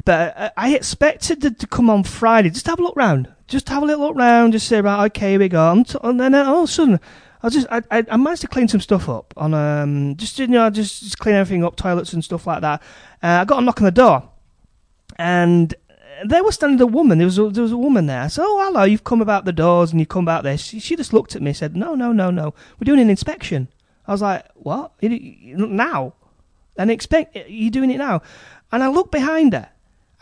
But 0.04 0.36
uh, 0.36 0.50
I 0.56 0.74
expected 0.74 1.60
to 1.60 1.66
come 1.66 1.88
on 1.88 2.02
Friday. 2.02 2.50
Just 2.50 2.66
have 2.66 2.80
a 2.80 2.82
look 2.82 2.96
round. 2.96 3.32
Just 3.46 3.68
have 3.68 3.82
a 3.82 3.86
little 3.86 4.06
look 4.06 4.16
round. 4.16 4.52
Just 4.52 4.66
say, 4.66 4.80
right, 4.80 5.06
okay, 5.06 5.30
here 5.30 5.38
we 5.38 5.48
go. 5.48 5.70
And, 5.70 5.88
t- 5.88 5.98
and 6.02 6.18
then 6.18 6.34
all 6.34 6.64
of 6.64 6.68
a 6.68 6.72
sudden, 6.72 6.98
I 7.42 7.48
just 7.48 7.66
I, 7.70 7.82
I 7.90 8.04
I 8.10 8.16
managed 8.16 8.42
to 8.42 8.48
clean 8.48 8.68
some 8.68 8.80
stuff 8.80 9.08
up 9.08 9.32
on 9.36 9.54
um 9.54 10.16
just 10.16 10.38
you 10.38 10.46
know 10.46 10.70
just, 10.70 11.02
just 11.02 11.18
clean 11.18 11.34
everything 11.34 11.64
up, 11.64 11.76
toilets 11.76 12.12
and 12.12 12.24
stuff 12.24 12.46
like 12.46 12.60
that. 12.62 12.82
Uh, 13.22 13.40
I 13.40 13.44
got 13.44 13.62
a 13.62 13.64
knock 13.64 13.80
on 13.80 13.84
the 13.84 13.90
door, 13.90 14.28
and 15.16 15.74
there 16.24 16.44
was 16.44 16.54
standing 16.54 16.80
a 16.80 16.86
woman. 16.86 17.18
There 17.18 17.26
was 17.26 17.38
a, 17.38 17.48
there 17.48 17.62
was 17.62 17.72
a 17.72 17.76
woman 17.76 18.06
there. 18.06 18.22
I 18.22 18.28
said, 18.28 18.44
"Oh, 18.44 18.60
hello. 18.64 18.84
You've 18.84 19.04
come 19.04 19.20
about 19.20 19.44
the 19.44 19.52
doors 19.52 19.90
and 19.90 20.00
you 20.00 20.06
come 20.06 20.24
about 20.24 20.44
this." 20.44 20.62
She, 20.62 20.78
she 20.78 20.96
just 20.96 21.12
looked 21.12 21.34
at 21.34 21.42
me 21.42 21.50
and 21.50 21.56
said, 21.56 21.76
"No, 21.76 21.94
no, 21.94 22.12
no, 22.12 22.30
no. 22.30 22.54
We're 22.78 22.84
doing 22.84 23.00
an 23.00 23.10
inspection." 23.10 23.68
I 24.06 24.12
was 24.12 24.22
like, 24.22 24.46
"What? 24.54 24.92
Now?" 25.02 26.14
And 26.76 26.90
expect 26.90 27.36
you 27.48 27.70
doing 27.70 27.90
it 27.90 27.98
now? 27.98 28.22
And 28.70 28.82
I 28.82 28.88
looked 28.88 29.12
behind 29.12 29.52
her. 29.52 29.68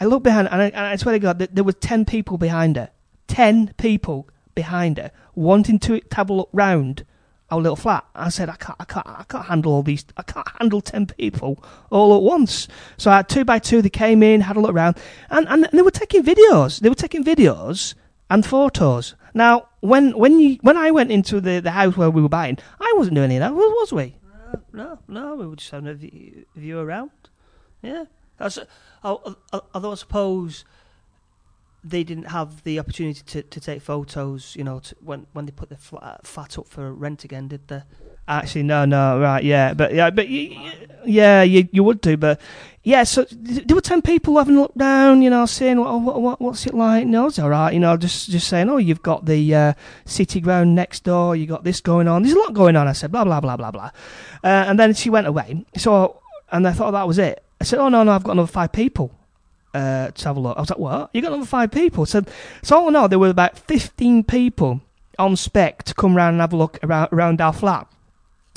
I 0.01 0.07
looked 0.07 0.25
behind, 0.25 0.49
her, 0.49 0.53
and 0.53 0.63
I, 0.63 0.67
and 0.67 0.87
I 0.87 0.97
swear 0.97 1.13
to 1.13 1.19
God, 1.19 1.39
there 1.39 1.65
were 1.65 1.73
ten 1.73 2.05
people 2.05 2.39
behind 2.39 2.77
her. 2.77 2.91
Ten 3.29 3.73
people 3.77 4.29
behind 4.55 4.99
her 4.99 5.13
wanting 5.35 5.79
to 5.81 6.01
have 6.13 6.31
a 6.31 6.33
look 6.33 6.49
round 6.53 7.05
our 7.51 7.61
little 7.61 7.77
flat. 7.77 8.05
I 8.15 8.29
said, 8.29 8.49
I 8.49 8.57
can't, 8.57 8.77
I 8.81 8.85
can't, 8.85 9.07
I 9.07 9.25
can't 9.29 9.47
handle 9.47 9.73
all 9.73 9.83
these. 9.83 10.05
I 10.17 10.23
can't 10.23 10.47
handle 10.59 10.81
ten 10.81 11.07
people 11.07 11.63
all 11.91 12.17
at 12.17 12.23
once. 12.23 12.69
So 12.97 13.11
I 13.11 13.17
had 13.17 13.29
two 13.29 13.45
by 13.45 13.59
two. 13.59 13.83
They 13.83 13.91
came 13.91 14.23
in, 14.23 14.41
had 14.41 14.57
a 14.57 14.61
look 14.61 14.73
around, 14.73 14.99
and, 15.31 15.49
and 15.49 15.69
they 15.73 15.83
were 15.83 15.91
taking 15.91 16.23
videos. 16.23 16.81
They 16.81 16.89
were 16.89 16.95
taking 16.95 17.25
videos 17.25 17.95
and 18.29 18.45
photos. 18.45 19.15
Now, 19.35 19.69
when 19.81 20.17
when 20.17 20.41
you 20.41 20.59
when 20.63 20.77
I 20.77 20.91
went 20.91 21.11
into 21.11 21.41
the, 21.41 21.61
the 21.61 21.71
house 21.71 21.97
where 21.97 22.11
we 22.11 22.23
were 22.23 22.29
buying, 22.29 22.59
I 22.81 22.93
wasn't 22.97 23.17
doing 23.17 23.27
any 23.27 23.37
of 23.37 23.41
that, 23.41 23.55
was, 23.55 23.73
was 23.81 23.93
we? 23.93 24.17
Uh, 24.53 24.57
no, 24.73 24.99
no, 25.09 25.37
we 25.37 25.47
were 25.47 25.57
just 25.57 25.71
having 25.71 25.89
a 25.89 25.95
view, 25.95 26.45
view 26.55 26.79
around. 26.79 27.11
Yeah, 27.83 28.05
that's. 28.37 28.59
Uh, 29.03 29.17
although 29.75 29.93
I 29.93 29.95
suppose 29.95 30.65
they 31.83 32.05
didn't 32.05 32.25
have 32.25 32.63
the 32.65 32.79
opportunity 32.79 33.23
to, 33.25 33.43
to 33.43 33.61
take 33.61 33.81
photos, 33.81 34.55
you 34.57 34.65
know, 34.65 34.81
to, 34.81 34.95
when 35.01 35.27
when 35.33 35.47
they 35.47 35.53
put 35.53 35.71
the 35.71 35.77
flat, 35.77 36.27
flat 36.27 36.59
up 36.59 36.69
for 36.69 36.93
rent 36.93 37.25
again, 37.25 37.49
did 37.49 37.69
they? 37.69 37.83
Actually, 38.31 38.63
no, 38.63 38.85
no, 38.85 39.19
right, 39.19 39.43
yeah, 39.43 39.75
but 39.75 39.93
yeah, 39.93 40.09
but 40.09 40.29
y- 40.29 40.51
y- 40.57 40.75
yeah, 41.05 41.43
you 41.43 41.67
you 41.73 41.83
would 41.83 42.01
do, 42.01 42.17
but 42.17 42.41
yeah. 42.85 43.03
So 43.03 43.27
there 43.31 43.75
were 43.75 43.81
ten 43.81 44.03
people 44.03 44.39
having 44.39 44.55
a 44.55 44.61
look 44.61 44.75
down, 44.77 45.21
you 45.21 45.31
know, 45.31 45.47
saying, 45.47 45.81
"Oh, 45.81 45.97
what, 45.99 46.23
what 46.23 46.41
what's 46.41 46.65
it 46.65 46.73
like?" 46.73 47.09
No, 47.09 47.27
it's 47.27 47.41
all 47.41 47.49
right, 47.51 47.75
you 47.75 47.81
know, 47.81 47.97
just 47.97 48.31
just 48.31 48.47
saying, 48.47 48.71
"Oh, 48.71 48.77
you've 48.77 49.03
got 49.03 49.27
the 49.27 49.53
uh, 49.53 49.73
city 50.05 50.41
ground 50.41 50.77
next 50.77 51.03
door, 51.03 51.35
you 51.35 51.47
got 51.47 51.65
this 51.65 51.81
going 51.81 52.07
on." 52.07 52.23
There's 52.23 52.37
a 52.37 52.39
lot 52.39 52.55
going 52.55 52.77
on. 52.77 52.87
I 52.87 52.93
said, 52.93 53.11
"Blah 53.11 53.25
blah 53.25 53.41
blah 53.41 53.57
blah 53.57 53.73
blah," 53.73 53.91
uh, 54.45 54.65
and 54.69 54.79
then 54.79 54.95
she 54.95 55.11
went 55.11 55.27
away. 55.27 55.65
So 55.77 56.21
and 56.53 56.69
I 56.69 56.73
thought 56.73 56.93
that 56.93 57.09
was 57.09 57.19
it. 57.19 57.43
I 57.61 57.65
said, 57.65 57.81
"Oh 57.81 57.89
no, 57.89 58.05
no, 58.05 58.13
I've 58.13 58.23
got 58.23 58.33
another 58.33 58.47
five 58.47 58.71
people." 58.71 59.11
Uh, 59.75 60.11
to 60.11 60.25
have 60.25 60.37
a 60.37 60.41
look. 60.41 60.57
I 60.57 60.61
was 60.61 60.71
like, 60.71 60.79
"What? 60.79 61.11
You 61.13 61.21
got 61.23 61.33
another 61.33 61.47
five 61.47 61.73
people?" 61.73 62.07
So, 62.07 62.23
so 62.63 62.77
all 62.77 62.89
in 62.89 62.95
all, 62.97 63.09
there 63.09 63.19
were 63.19 63.29
about 63.29 63.59
fifteen 63.59 64.23
people 64.23 64.81
on 65.19 65.35
spec 65.37 65.83
to 65.85 65.95
come 65.95 66.17
round 66.17 66.35
and 66.35 66.41
have 66.41 66.53
a 66.53 66.57
look 66.57 66.79
around, 66.85 67.09
around 67.13 67.41
our 67.41 67.53
flat. 67.53 67.89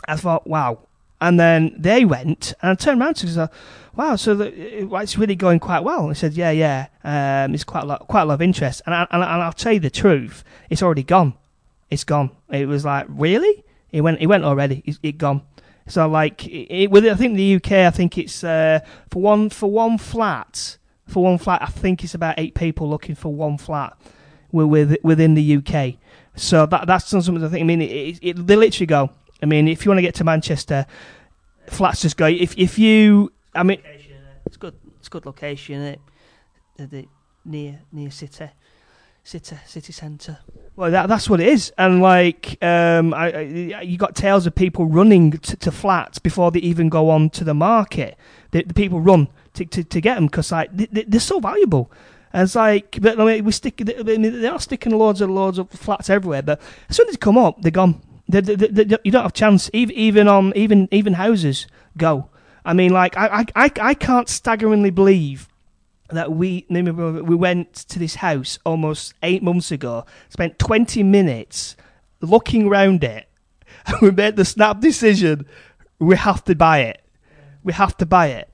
I 0.07 0.15
thought, 0.15 0.47
wow. 0.47 0.79
And 1.21 1.39
then 1.39 1.75
they 1.77 2.03
went, 2.03 2.53
and 2.61 2.71
I 2.71 2.75
turned 2.75 3.01
around 3.01 3.15
to 3.15 3.25
them 3.27 3.49
wow, 3.95 4.15
so 4.15 4.35
the, 4.35 4.91
it's 5.01 5.17
really 5.17 5.35
going 5.35 5.59
quite 5.59 5.83
well. 5.83 6.09
I 6.09 6.13
said, 6.13 6.33
yeah, 6.33 6.51
yeah, 6.51 6.87
um, 7.03 7.53
it's 7.53 7.63
quite 7.63 7.83
a 7.83 7.87
lot, 7.87 8.07
quite 8.07 8.23
a 8.23 8.25
lot 8.25 8.35
of 8.35 8.41
interest. 8.41 8.81
And, 8.85 8.95
I, 8.95 9.01
and, 9.11 9.23
and 9.23 9.23
I'll 9.23 9.53
tell 9.53 9.73
you 9.73 9.79
the 9.79 9.89
truth, 9.89 10.43
it's 10.69 10.81
already 10.81 11.03
gone. 11.03 11.33
It's 11.89 12.03
gone. 12.03 12.31
It 12.49 12.67
was 12.67 12.85
like, 12.85 13.05
really? 13.07 13.63
It 13.91 14.01
went, 14.01 14.19
it 14.19 14.27
went 14.27 14.43
already. 14.43 14.81
It, 14.85 14.97
it 15.03 15.17
gone. 15.17 15.43
So 15.87 16.07
like, 16.07 16.45
it, 16.47 16.83
it, 16.83 16.91
with 16.91 17.05
I 17.05 17.15
think 17.15 17.35
the 17.35 17.55
UK, 17.55 17.71
I 17.71 17.91
think 17.91 18.17
it's 18.17 18.43
uh, 18.43 18.79
for 19.11 19.21
one 19.21 19.49
for 19.49 19.69
one 19.69 19.97
flat. 19.97 20.77
For 21.07 21.21
one 21.21 21.37
flat, 21.37 21.61
I 21.61 21.65
think 21.65 22.03
it's 22.03 22.15
about 22.15 22.35
eight 22.37 22.55
people 22.55 22.89
looking 22.89 23.13
for 23.13 23.33
one 23.33 23.57
flat 23.57 23.95
wi- 24.53 24.69
with 24.69 24.97
within 25.03 25.33
the 25.33 25.57
UK. 25.57 25.95
So 26.35 26.65
that 26.65 26.87
that's 26.87 27.07
something 27.09 27.43
I 27.43 27.49
think. 27.49 27.61
I 27.61 27.65
mean, 27.65 27.81
it, 27.81 27.91
it, 27.91 28.19
it, 28.21 28.47
they 28.47 28.55
literally 28.55 28.87
go. 28.87 29.11
I 29.43 29.45
mean, 29.45 29.67
if 29.67 29.85
you 29.85 29.89
want 29.91 29.97
to 29.99 30.01
get 30.01 30.15
to 30.15 30.23
Manchester, 30.23 30.85
flats 31.67 32.01
just 32.01 32.17
go. 32.17 32.25
If 32.27 32.57
if 32.57 32.79
you, 32.79 33.31
I 33.53 33.63
mean, 33.63 33.81
It's 34.45 34.57
good. 34.57 34.73
It's 34.99 35.09
good 35.09 35.25
location. 35.25 35.81
It, 35.81 35.99
the, 36.77 37.07
near 37.45 37.79
near 37.91 38.09
city, 38.09 38.49
city 39.23 39.55
city 39.67 39.91
centre. 39.93 40.37
well, 40.75 40.89
that 40.91 41.07
that's 41.09 41.29
what 41.29 41.39
it 41.41 41.47
is. 41.47 41.71
And 41.77 42.01
like, 42.01 42.57
um, 42.63 43.13
I, 43.13 43.31
I, 43.33 43.81
you 43.81 43.97
got 43.97 44.15
tales 44.15 44.47
of 44.47 44.55
people 44.55 44.85
running 44.85 45.31
to, 45.31 45.55
to 45.57 45.71
flats 45.71 46.19
before 46.19 46.51
they 46.51 46.59
even 46.61 46.89
go 46.89 47.09
on 47.09 47.29
to 47.31 47.43
the 47.43 47.53
market. 47.53 48.17
The, 48.51 48.63
the 48.63 48.73
people 48.73 49.01
run 49.01 49.27
to 49.55 49.65
to, 49.65 49.83
to 49.83 50.01
get 50.01 50.15
them 50.15 50.25
because 50.27 50.51
like 50.51 50.75
they, 50.75 50.87
they- 50.91 51.03
they're 51.05 51.19
so 51.19 51.39
valuable. 51.39 51.91
And 52.35 52.43
it's 52.43 52.55
like, 52.55 52.97
but 52.99 53.19
I 53.19 53.25
mean, 53.25 53.45
we 53.45 53.51
stick. 53.51 53.77
They 53.77 54.47
are 54.47 54.59
sticking 54.59 54.97
loads 54.97 55.21
and 55.21 55.35
loads 55.35 55.59
of 55.59 55.69
flats 55.69 56.09
everywhere. 56.09 56.41
But 56.41 56.59
as 56.89 56.95
soon 56.97 57.07
as 57.09 57.13
they 57.13 57.17
come 57.17 57.37
up, 57.37 57.61
they're 57.61 57.69
gone. 57.71 58.01
They, 58.27 58.41
they, 58.41 58.55
they- 58.55 58.97
you 59.03 59.11
don't 59.11 59.21
have 59.23 59.31
a 59.31 59.33
chance. 59.33 59.69
Even 59.73 59.95
even 59.95 60.27
on 60.27 60.53
even 60.55 60.87
even 60.91 61.13
houses 61.13 61.67
go. 61.97 62.29
I 62.65 62.73
mean, 62.73 62.91
like 62.93 63.17
I 63.17 63.45
I 63.55 63.71
I, 63.81 63.93
can't 63.93 64.29
staggeringly 64.29 64.89
believe 64.89 65.49
that 66.09 66.31
we 66.31 66.65
we 66.69 67.35
went 67.35 67.73
to 67.73 67.99
this 67.99 68.15
house 68.15 68.59
almost 68.65 69.13
eight 69.23 69.43
months 69.43 69.71
ago. 69.71 70.05
Spent 70.29 70.57
twenty 70.59 71.03
minutes 71.03 71.75
looking 72.21 72.69
round 72.69 73.03
it, 73.03 73.27
and 73.85 73.97
we 74.01 74.11
made 74.11 74.37
the 74.37 74.45
snap 74.45 74.79
decision: 74.79 75.45
we 75.99 76.15
have 76.15 76.43
to 76.45 76.55
buy 76.55 76.79
it. 76.79 77.01
We 77.63 77.73
have 77.73 77.97
to 77.97 78.05
buy 78.05 78.27
it. 78.27 78.49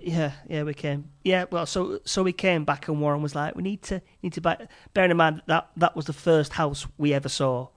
Yeah, 0.00 0.32
yeah, 0.48 0.62
we 0.62 0.72
came. 0.72 1.10
Yeah, 1.24 1.44
well, 1.50 1.66
so 1.66 2.00
so 2.04 2.22
we 2.22 2.32
came 2.32 2.64
back, 2.64 2.88
and 2.88 3.00
Warren 3.00 3.20
was 3.20 3.34
like, 3.34 3.54
"We 3.56 3.62
need 3.62 3.82
to 3.82 4.00
need 4.22 4.32
to 4.34 4.40
buy." 4.40 4.66
Bearing 4.94 5.10
in 5.10 5.16
mind 5.18 5.42
that 5.46 5.68
that 5.76 5.94
was 5.96 6.06
the 6.06 6.12
first 6.14 6.54
house 6.54 6.86
we 6.96 7.12
ever 7.12 7.28
saw. 7.28 7.68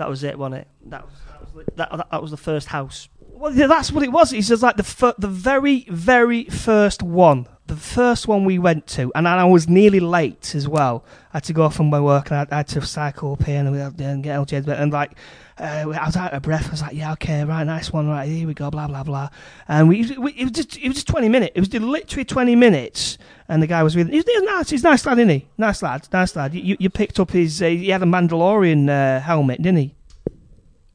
That 0.00 0.08
was 0.08 0.24
it, 0.24 0.38
wasn't 0.38 0.62
it? 0.62 0.68
That 0.86 1.04
was 1.04 1.14
that 1.30 1.40
was, 1.42 1.52
the- 1.66 1.72
that, 1.76 1.90
that, 1.96 2.10
that 2.10 2.22
was 2.22 2.30
the 2.30 2.36
first 2.38 2.68
house. 2.68 3.08
Well, 3.20 3.54
yeah, 3.54 3.66
that's 3.68 3.92
what 3.92 4.02
it 4.02 4.10
was. 4.12 4.32
It's 4.32 4.48
just 4.48 4.62
like 4.62 4.76
the 4.76 4.82
fir- 4.82 5.14
the 5.18 5.28
very 5.28 5.86
very 5.90 6.44
first 6.44 7.02
one, 7.02 7.46
the 7.66 7.76
first 7.76 8.26
one 8.28 8.44
we 8.44 8.58
went 8.58 8.86
to, 8.88 9.12
and 9.14 9.26
I 9.28 9.44
was 9.44 9.68
nearly 9.68 10.00
late 10.00 10.54
as 10.54 10.66
well. 10.66 11.04
I 11.32 11.36
had 11.36 11.44
to 11.44 11.52
go 11.52 11.62
off 11.64 11.76
from 11.76 11.90
my 11.90 12.00
work, 12.00 12.30
and 12.30 12.40
I, 12.40 12.46
I 12.50 12.56
had 12.58 12.68
to 12.68 12.82
cycle 12.82 13.32
up 13.34 13.44
here 13.44 13.60
and, 13.60 14.00
and 14.00 14.22
get 14.24 14.36
LJ's, 14.38 14.66
and 14.68 14.92
like 14.92 15.12
uh, 15.60 15.90
I 15.90 16.06
was 16.06 16.16
out 16.16 16.32
of 16.32 16.42
breath. 16.42 16.68
I 16.68 16.70
was 16.70 16.82
like, 16.82 16.94
yeah, 16.94 17.12
okay, 17.12 17.44
right, 17.44 17.64
nice 17.64 17.92
one, 17.92 18.08
right, 18.08 18.28
here 18.28 18.46
we 18.46 18.54
go, 18.54 18.70
blah 18.70 18.86
blah 18.88 19.04
blah. 19.04 19.28
And 19.68 19.88
we, 19.88 20.16
we 20.16 20.32
it 20.32 20.44
was 20.44 20.52
just 20.52 20.78
it 20.78 20.88
was 20.88 20.96
just 20.96 21.06
twenty 21.06 21.28
minutes. 21.28 21.52
It 21.54 21.60
was 21.60 21.72
literally 21.72 22.24
twenty 22.24 22.56
minutes, 22.56 23.18
and 23.48 23.62
the 23.62 23.66
guy 23.66 23.82
was 23.82 23.94
with. 23.94 24.08
He's, 24.08 24.24
nice. 24.26 24.70
He's 24.70 24.82
nice 24.82 25.04
lad, 25.06 25.18
isn't 25.18 25.28
he? 25.28 25.46
Nice 25.58 25.82
lad, 25.82 26.08
nice 26.12 26.34
lad. 26.34 26.54
You, 26.54 26.76
you 26.80 26.90
picked 26.90 27.20
up 27.20 27.30
his. 27.30 27.60
Uh, 27.62 27.66
he 27.66 27.90
had 27.90 28.02
a 28.02 28.06
Mandalorian 28.06 28.88
uh, 28.88 29.20
helmet, 29.20 29.62
didn't 29.62 29.78
he? 29.78 29.94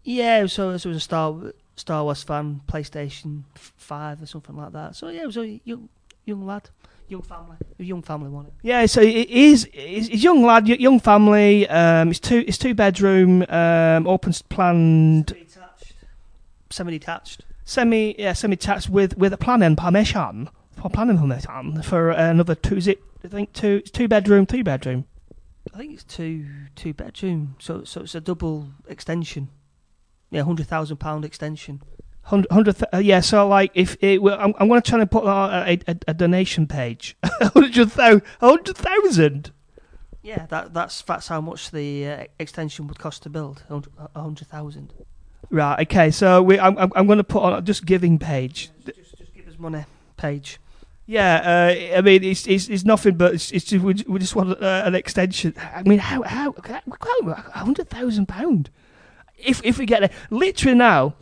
Yeah, 0.03 0.45
so, 0.45 0.77
so 0.77 0.89
it 0.89 0.93
was 0.93 0.97
a 0.97 0.99
Star 0.99 1.53
Star 1.75 2.03
Wars 2.03 2.23
fan, 2.23 2.61
PlayStation 2.67 3.43
Five 3.55 4.21
or 4.21 4.25
something 4.25 4.55
like 4.55 4.71
that. 4.73 4.95
So 4.95 5.09
yeah, 5.09 5.23
it 5.23 5.27
was 5.27 5.37
a 5.37 5.59
young 5.63 5.89
young 6.25 6.45
lad, 6.45 6.69
young 7.07 7.21
family, 7.21 7.57
a 7.79 7.83
young 7.83 8.01
family 8.01 8.29
one. 8.29 8.51
Yeah, 8.63 8.85
so 8.85 9.01
it 9.01 9.29
is. 9.29 9.67
It's 9.73 10.09
a 10.09 10.15
young 10.17 10.43
lad, 10.45 10.67
young 10.67 10.99
family. 10.99 11.67
Um, 11.69 12.09
it's 12.09 12.19
two. 12.19 12.43
It's 12.47 12.57
two 12.57 12.73
bedroom, 12.73 13.43
um, 13.49 14.07
open 14.07 14.29
s- 14.29 14.41
planned, 14.41 15.29
Semi-detached. 15.29 15.93
Semi-detached. 16.69 17.45
semi. 17.63 18.15
Yeah, 18.19 18.33
semi 18.33 18.55
detached 18.55 18.89
with 18.89 19.17
with 19.17 19.33
a 19.33 19.37
planning 19.37 19.75
permission 19.75 20.49
for 20.81 20.89
planning 20.89 21.17
permission 21.17 21.81
for 21.83 22.11
another 22.11 22.55
two. 22.55 22.77
Is 22.77 22.87
it? 22.87 23.01
I 23.23 23.27
think 23.27 23.53
two. 23.53 23.77
It's 23.81 23.91
two 23.91 24.07
bedroom, 24.07 24.45
three 24.45 24.61
bedroom. 24.61 25.05
I 25.73 25.77
think 25.79 25.93
it's 25.93 26.03
two 26.03 26.45
two 26.75 26.93
bedroom. 26.93 27.55
So 27.59 27.83
so 27.83 28.01
it's 28.01 28.15
a 28.15 28.21
double 28.21 28.67
extension. 28.87 29.49
Yeah, 30.31 30.43
hundred 30.43 30.67
thousand 30.67 30.97
pound 30.97 31.23
extension. 31.25 31.81
Hundred, 32.25 32.75
uh, 32.91 32.97
yeah. 32.97 33.19
So 33.19 33.47
like, 33.47 33.69
if 33.75 33.97
it, 34.01 34.19
well, 34.19 34.37
I'm, 34.39 34.55
I'm 34.57 34.67
going 34.67 34.81
to 34.81 34.89
try 34.89 34.99
and 34.99 35.09
put 35.09 35.25
that 35.25 35.67
a, 35.67 35.79
a, 35.87 35.95
a 36.07 36.13
donation 36.15 36.65
page. 36.65 37.15
hundred 37.23 37.91
thousand, 37.91 38.23
hundred 38.39 38.75
thousand. 38.77 39.51
Yeah, 40.23 40.47
that 40.47 40.73
that's 40.73 41.03
that's 41.03 41.27
how 41.27 41.39
much 41.39 41.69
the 41.69 42.07
uh, 42.07 42.23
extension 42.39 42.87
would 42.87 42.97
cost 42.97 43.21
to 43.23 43.29
build. 43.29 43.63
A 43.69 44.19
hundred 44.19 44.47
thousand. 44.47 44.91
Right. 45.51 45.81
Okay. 45.81 46.09
So 46.09 46.41
we, 46.41 46.57
I'm, 46.57 46.75
I'm, 46.79 46.91
I'm 46.95 47.05
going 47.05 47.19
to 47.19 47.23
put 47.23 47.43
on 47.43 47.53
a 47.53 47.61
just 47.61 47.85
giving 47.85 48.17
page. 48.17 48.71
Just 48.83 49.17
just 49.17 49.33
give 49.35 49.47
us 49.47 49.59
money 49.59 49.85
page. 50.17 50.59
Yeah, 51.07 51.35
uh, 51.93 51.97
I 51.97 52.01
mean, 52.01 52.23
it's, 52.23 52.47
it's 52.47 52.67
it's 52.67 52.83
nothing 52.83 53.15
but 53.15 53.35
it's, 53.35 53.51
it's 53.51 53.65
just, 53.65 53.85
we, 53.85 53.93
we 54.07 54.17
just 54.17 54.35
want 54.35 54.59
uh, 54.59 54.81
an 54.83 54.95
extension. 54.95 55.53
I 55.57 55.83
mean, 55.83 55.99
how 55.99 56.23
how 56.23 56.55
a 56.57 57.59
hundred 57.59 57.87
thousand 57.87 58.25
pound? 58.25 58.71
If 59.37 59.63
if 59.63 59.77
we 59.77 59.85
get 59.85 59.99
there, 59.99 60.09
literally 60.31 60.75
now, 60.75 61.13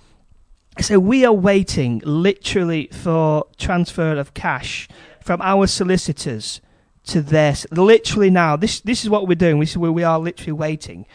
so 0.79 0.99
we 0.99 1.25
are 1.25 1.33
waiting 1.33 2.01
literally 2.03 2.89
for 2.91 3.45
transfer 3.57 4.17
of 4.17 4.33
cash 4.33 4.87
from 5.21 5.41
our 5.41 5.67
solicitors 5.67 6.61
to 7.05 7.21
this. 7.21 7.65
Literally 7.71 8.29
now, 8.29 8.55
this 8.55 8.81
this 8.81 9.03
is 9.03 9.09
what 9.09 9.27
we're 9.27 9.35
doing. 9.35 9.57
We 9.57 9.67
we 9.77 10.03
are 10.03 10.19
literally 10.19 10.53
waiting 10.53 11.05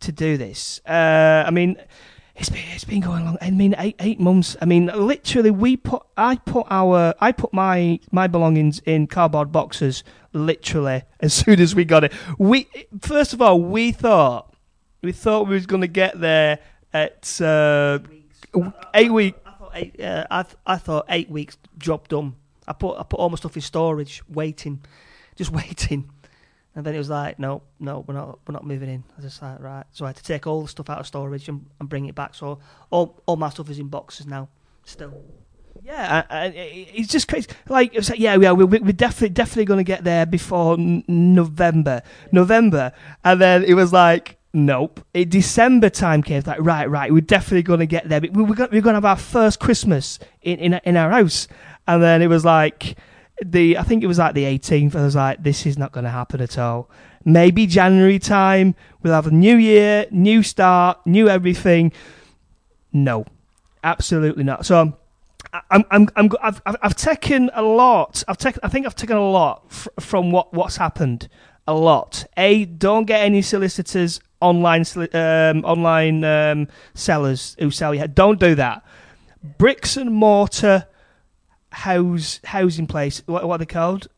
to 0.00 0.12
do 0.12 0.36
this. 0.36 0.80
Uh, 0.86 1.44
I 1.46 1.50
mean. 1.50 1.76
It's 2.38 2.50
been 2.50 2.64
it's 2.74 2.84
been 2.84 3.00
going 3.00 3.26
on. 3.26 3.38
I 3.40 3.50
mean, 3.50 3.74
eight 3.78 3.96
eight 3.98 4.20
months. 4.20 4.58
I 4.60 4.66
mean, 4.66 4.90
literally, 4.94 5.50
we 5.50 5.78
put 5.78 6.02
I 6.18 6.36
put 6.36 6.66
our 6.68 7.14
I 7.18 7.32
put 7.32 7.54
my 7.54 7.98
my 8.12 8.26
belongings 8.26 8.78
in 8.80 9.06
cardboard 9.06 9.50
boxes. 9.52 10.04
Literally, 10.34 11.04
as 11.20 11.32
soon 11.42 11.60
as 11.60 11.74
we 11.74 11.86
got 11.86 12.04
it, 12.04 12.12
we 12.36 12.68
first 13.00 13.32
of 13.32 13.40
all 13.40 13.62
we 13.62 13.90
thought 13.90 14.54
we 15.00 15.12
thought 15.12 15.48
we 15.48 15.54
was 15.54 15.64
going 15.64 15.80
to 15.80 15.88
get 15.88 16.20
there 16.20 16.58
at 16.92 17.40
uh, 17.40 18.00
eight 18.94 19.12
weeks. 19.12 19.38
I 19.44 19.50
thought 19.52 19.72
eight. 19.74 20.00
Uh, 20.00 20.26
I 20.30 20.42
th- 20.42 20.56
I 20.66 20.76
thought 20.76 21.04
eight 21.08 21.30
weeks 21.30 21.56
job 21.78 22.08
done. 22.08 22.34
I 22.68 22.72
put 22.72 22.98
I 22.98 23.02
put 23.02 23.18
all 23.20 23.30
my 23.30 23.36
stuff 23.36 23.56
in 23.56 23.62
storage, 23.62 24.22
waiting, 24.28 24.80
just 25.36 25.50
waiting. 25.60 26.10
And 26.74 26.84
then 26.84 26.94
it 26.94 26.98
was 26.98 27.08
like, 27.08 27.38
no, 27.38 27.62
no, 27.80 28.04
we're 28.06 28.12
not, 28.12 28.38
we're 28.46 28.52
not 28.52 28.66
moving 28.66 28.90
in. 28.90 29.02
I 29.12 29.22
was 29.22 29.24
just 29.32 29.40
like, 29.40 29.60
right. 29.60 29.86
So 29.92 30.04
I 30.04 30.08
had 30.08 30.16
to 30.16 30.22
take 30.22 30.46
all 30.46 30.60
the 30.60 30.68
stuff 30.68 30.90
out 30.90 31.00
of 31.00 31.06
storage 31.06 31.48
and, 31.48 31.64
and 31.80 31.88
bring 31.88 32.04
it 32.04 32.14
back. 32.14 32.34
So 32.34 32.58
all, 32.90 33.18
all 33.24 33.36
my 33.36 33.48
stuff 33.48 33.70
is 33.70 33.78
in 33.78 33.88
boxes 33.88 34.26
now, 34.26 34.50
still. 34.84 35.14
Yeah, 35.82 36.24
uh, 36.28 36.34
uh, 36.34 36.50
it's 36.54 37.08
just 37.08 37.28
crazy. 37.28 37.48
Like, 37.70 37.94
it's 37.94 38.10
like 38.10 38.18
yeah, 38.18 38.36
we 38.36 38.44
are. 38.44 38.54
We're, 38.54 38.66
we're 38.66 38.92
definitely 38.92 39.30
definitely 39.30 39.64
going 39.64 39.78
to 39.78 39.84
get 39.84 40.04
there 40.04 40.26
before 40.26 40.74
n- 40.74 41.02
November. 41.08 42.02
November, 42.30 42.92
and 43.24 43.40
then 43.40 43.64
it 43.64 43.74
was 43.74 43.92
like. 43.92 44.35
Nope. 44.56 45.04
It 45.12 45.28
December 45.28 45.90
time 45.90 46.22
came. 46.22 46.42
Like 46.46 46.60
right, 46.62 46.88
right. 46.88 47.12
We're 47.12 47.20
definitely 47.20 47.62
going 47.62 47.80
to 47.80 47.86
get 47.86 48.08
there. 48.08 48.22
We, 48.22 48.30
we're 48.30 48.54
going 48.54 48.70
we're 48.72 48.80
to 48.80 48.94
have 48.94 49.04
our 49.04 49.14
first 49.14 49.60
Christmas 49.60 50.18
in, 50.40 50.58
in 50.58 50.80
in 50.82 50.96
our 50.96 51.10
house, 51.10 51.46
and 51.86 52.02
then 52.02 52.22
it 52.22 52.28
was 52.28 52.42
like 52.42 52.96
the. 53.44 53.76
I 53.76 53.82
think 53.82 54.02
it 54.02 54.06
was 54.06 54.18
like 54.18 54.34
the 54.34 54.44
18th. 54.44 54.94
I 54.96 55.04
was 55.04 55.14
like, 55.14 55.42
this 55.42 55.66
is 55.66 55.76
not 55.76 55.92
going 55.92 56.04
to 56.04 56.10
happen 56.10 56.40
at 56.40 56.56
all. 56.56 56.88
Maybe 57.22 57.66
January 57.66 58.18
time. 58.18 58.74
We'll 59.02 59.12
have 59.12 59.26
a 59.26 59.30
new 59.30 59.58
year, 59.58 60.06
new 60.10 60.42
start, 60.42 61.06
new 61.06 61.28
everything. 61.28 61.92
No, 62.94 63.26
absolutely 63.84 64.44
not. 64.44 64.64
So 64.64 64.80
um, 64.80 64.96
I'm, 65.70 65.84
I'm, 65.90 66.08
I'm, 66.16 66.30
I've, 66.42 66.62
I've, 66.64 66.96
taken 66.96 67.50
a 67.52 67.62
lot. 67.62 68.24
I've 68.26 68.38
taken, 68.38 68.60
I 68.62 68.68
think 68.68 68.86
I've 68.86 68.96
taken 68.96 69.18
a 69.18 69.30
lot 69.30 69.70
fr- 69.70 69.90
from 70.00 70.30
what, 70.30 70.54
what's 70.54 70.78
happened, 70.78 71.28
a 71.66 71.74
lot. 71.74 72.26
A, 72.36 72.64
don't 72.64 73.04
get 73.04 73.22
any 73.22 73.42
solicitors 73.42 74.20
online 74.40 74.84
um, 75.14 75.64
online 75.64 76.24
um, 76.24 76.68
sellers 76.94 77.56
who 77.58 77.70
sell 77.70 77.94
you. 77.94 78.06
Don't 78.06 78.38
do 78.38 78.54
that. 78.54 78.84
Bricks 79.58 79.96
and 79.96 80.12
mortar 80.12 80.86
house 81.70 82.40
housing 82.44 82.86
place. 82.86 83.22
What, 83.26 83.46
what 83.46 83.56
are 83.56 83.58
they 83.58 83.66
called? 83.66 84.08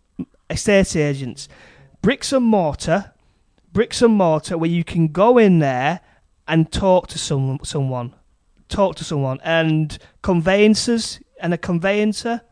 Estate 0.50 0.97
agents. 0.97 1.49
Bricks 2.02 2.33
and 2.33 2.45
mortar. 2.45 3.12
Bricks 3.73 4.02
and 4.02 4.14
mortar 4.14 4.57
where 4.57 4.71
you 4.71 4.85
can 4.85 5.09
go 5.09 5.38
in 5.38 5.59
there 5.59 6.00
and 6.47 6.71
talk 6.73 7.09
to 7.09 7.19
some 7.19 7.61
someone. 7.62 8.14
Talk 8.69 8.97
to 8.97 9.05
someone 9.05 9.40
and 9.45 9.99
conveyancers 10.23 11.21
and 11.40 11.55
a 11.55 11.59
conveyancer, 11.59 12.43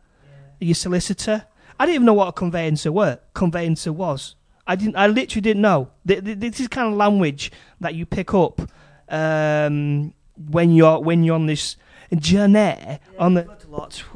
your 0.59 0.73
solicitor. 0.73 1.45
I 1.79 1.85
didn't 1.85 1.95
even 1.95 2.05
know 2.05 2.13
what 2.13 2.29
a 2.29 2.31
conveyancer 2.31 2.91
were. 2.91 3.19
Conveyancer 3.35 3.93
was. 3.93 4.35
I 4.67 4.75
didn't. 4.75 4.95
I 4.97 5.07
literally 5.07 5.41
didn't 5.41 5.61
know. 5.61 5.89
Th- 6.07 6.23
th- 6.23 6.37
This 6.39 6.59
is 6.59 6.67
kind 6.67 6.87
of 6.91 6.93
language 6.95 7.51
that 7.79 7.95
you 7.95 8.05
pick 8.05 8.33
up 8.33 8.61
um, 9.09 10.13
when 10.49 10.71
you're 10.71 10.99
when 10.99 11.23
you're 11.23 11.35
on 11.35 11.45
this 11.47 11.77
journey 12.15 12.99
on 13.17 13.33
the. 13.33 13.45
learned 13.45 13.63
a 13.65 13.69
lot. 13.69 14.03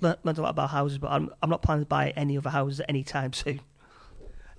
learned 0.00 0.38
a 0.38 0.42
lot 0.42 0.50
about 0.50 0.70
houses, 0.70 0.98
but 0.98 1.10
I'm 1.10 1.30
I'm 1.42 1.50
not 1.50 1.62
planning 1.62 1.84
to 1.84 1.88
buy 1.88 2.10
any 2.10 2.38
other 2.38 2.50
houses 2.50 2.80
anytime 2.88 3.32
soon. 3.32 3.60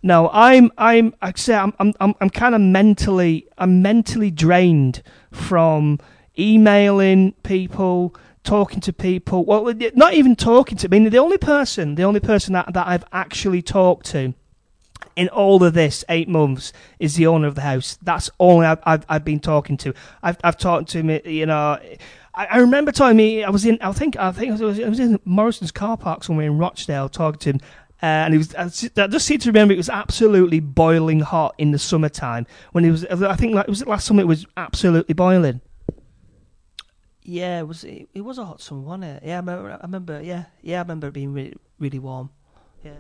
No, 0.04 0.30
I'm 0.34 0.72
I'm 0.78 1.14
I 1.22 1.32
say 1.36 1.56
I'm 1.56 1.74
I'm 1.80 1.94
I'm, 2.00 2.14
I'm 2.22 2.30
kind 2.30 2.56
of 2.56 2.62
mentally 2.62 3.48
I'm 3.58 3.82
mentally 3.82 4.32
drained 4.32 5.04
from 5.32 6.00
emailing 6.38 7.34
people, 7.44 8.16
talking 8.44 8.80
to 8.82 8.94
people. 8.94 9.46
Well, 9.46 9.74
not 9.94 10.14
even 10.14 10.36
talking 10.36 10.78
to. 10.80 10.88
I 10.88 10.90
mean, 10.90 11.10
the 11.10 11.18
only 11.20 11.38
person, 11.38 11.96
the 11.96 12.04
only 12.04 12.20
person 12.20 12.54
that 12.54 12.74
that 12.74 12.88
I've 12.88 13.06
actually 13.12 13.62
talked 13.62 14.08
to 14.08 14.34
in 15.16 15.30
all 15.30 15.64
of 15.64 15.74
this 15.74 16.04
eight 16.10 16.30
months 16.30 16.74
is 17.00 17.16
the 17.16 17.28
owner 17.28 17.48
of 17.48 17.56
the 17.56 17.62
house. 17.62 17.98
That's 18.02 18.30
all 18.38 18.62
I've 18.62 18.80
I've, 18.84 19.06
I've 19.10 19.26
been 19.26 19.40
talking 19.40 19.78
to. 19.78 19.94
I've 20.24 20.38
I've 20.44 20.58
talked 20.58 20.90
to 20.90 21.00
him. 21.00 21.22
You 21.26 21.46
know. 21.46 21.80
I 22.34 22.46
I 22.46 22.58
remember 22.60 22.92
telling 22.92 23.18
me 23.18 23.44
I 23.44 23.50
was 23.50 23.66
in. 23.66 23.78
I 23.82 23.92
think. 23.92 24.18
I 24.18 24.32
think 24.32 24.52
I 24.52 24.64
was, 24.64 24.80
I 24.80 24.88
was 24.88 25.00
in 25.00 25.20
Morrison's 25.26 25.72
car 25.72 25.98
park 25.98 26.24
somewhere 26.24 26.46
in 26.46 26.58
Rochdale 26.58 27.10
talking 27.10 27.40
to 27.40 27.50
him, 27.52 27.60
uh, 28.02 28.06
and 28.06 28.34
it 28.34 28.38
was. 28.38 28.56
I 28.56 29.08
just, 29.08 29.26
seem 29.26 29.40
to 29.40 29.50
remember 29.50 29.74
it 29.74 29.78
was 29.78 29.90
absolutely 29.90 30.60
boiling 30.60 31.20
hot 31.20 31.56
in 31.58 31.72
the 31.72 31.80
summertime 31.80 32.48
when 32.72 32.86
it 32.86 32.92
was. 32.92 33.06
I 33.06 33.36
think 33.36 33.54
like 33.54 33.68
was 33.68 33.82
it 33.82 33.88
last 33.88 34.08
summer 34.08 34.22
it 34.22 34.28
was 34.28 34.46
absolutely 34.56 35.14
boiling. 35.14 35.62
Yeah, 37.24 37.60
it 37.60 37.68
was 37.68 37.84
it, 37.84 38.10
it 38.14 38.22
was 38.22 38.38
a 38.38 38.46
hot 38.46 38.62
summer, 38.62 38.82
wasn't 38.82 39.04
it? 39.04 39.24
Yeah, 39.26 39.36
I 39.36 39.40
remember. 39.40 39.72
I 39.72 39.80
remember. 39.84 40.22
Yeah, 40.22 40.46
yeah, 40.62 40.78
I 40.78 40.82
remember 40.82 41.08
it 41.08 41.14
being 41.14 41.34
really 41.34 41.56
really 41.80 42.00
warm. 42.00 42.30
Yeah. 42.84 42.92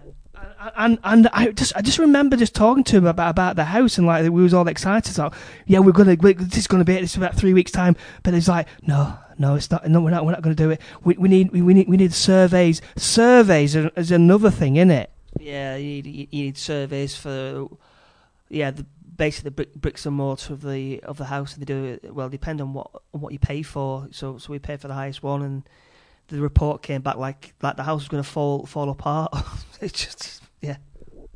And 0.76 1.00
and 1.04 1.28
I 1.34 1.52
just 1.52 1.76
I 1.76 1.82
just 1.82 1.98
remember 1.98 2.38
just 2.38 2.54
talking 2.54 2.84
to 2.86 2.98
him 2.98 3.06
about 3.06 3.30
about 3.32 3.56
the 3.56 3.66
house 3.66 3.98
and 3.98 4.06
like 4.06 4.24
we 4.24 4.44
was 4.44 4.54
all 4.54 4.68
excited. 4.68 5.14
So 5.14 5.32
yeah, 5.66 5.80
we're 5.80 5.92
gonna 5.92 6.16
we, 6.20 6.34
this 6.34 6.60
is 6.60 6.68
gonna 6.68 6.84
be 6.84 6.96
it. 6.96 7.02
This 7.02 7.12
is 7.12 7.18
about 7.18 7.36
three 7.36 7.54
weeks 7.54 7.72
time. 7.72 7.96
But 8.24 8.34
it's 8.34 8.48
like 8.48 8.68
no, 8.84 9.18
no, 9.38 9.56
it's 9.56 9.72
not. 9.72 9.88
No, 9.88 10.02
we're 10.02 10.12
not. 10.12 10.24
We're 10.24 10.32
not 10.32 10.44
gonna 10.44 10.56
do 10.56 10.70
it. 10.70 10.82
We 11.04 11.16
we 11.18 11.30
need 11.30 11.52
we, 11.52 11.62
we 11.62 11.74
need 11.74 11.88
we 11.88 11.98
need 11.98 12.14
surveys. 12.14 12.82
Surveys 12.96 13.76
is 13.76 14.12
another 14.12 14.52
thing, 14.52 14.76
isn't 14.76 14.92
it? 14.92 15.12
Yeah, 15.40 15.76
you 15.78 16.04
need 16.04 16.30
you 16.32 16.44
need 16.46 16.58
surveys 16.58 17.16
for 17.16 17.68
yeah 18.50 18.72
the 18.72 18.86
basically 19.18 19.50
the 19.50 19.56
brick, 19.56 19.74
bricks 19.76 20.06
and 20.06 20.16
mortar 20.16 20.54
of 20.54 20.62
the 20.62 21.02
of 21.04 21.18
the 21.18 21.26
house. 21.26 21.54
And 21.54 21.62
they 21.62 21.66
do 21.66 21.86
it 21.86 22.14
well 22.14 22.30
depend 22.30 22.62
on 22.62 22.74
what 22.74 22.92
on 23.14 23.22
what 23.22 23.34
you 23.34 23.40
pay 23.40 23.64
for. 23.64 24.08
So 24.12 24.38
so 24.38 24.52
we 24.52 24.60
paid 24.60 24.80
for 24.80 24.88
the 24.88 24.94
highest 24.94 25.24
one, 25.24 25.42
and 25.42 25.64
the 26.32 26.42
report 26.42 26.82
came 26.82 27.02
back 27.02 27.18
like 27.18 27.54
like 27.62 27.76
the 27.78 27.84
house 27.84 28.02
was 28.02 28.08
going 28.08 28.24
to 28.24 28.30
fall 28.30 28.66
fall 28.66 28.90
apart. 28.90 29.32
it's 29.82 30.06
just 30.06 30.42
yeah. 30.62 30.78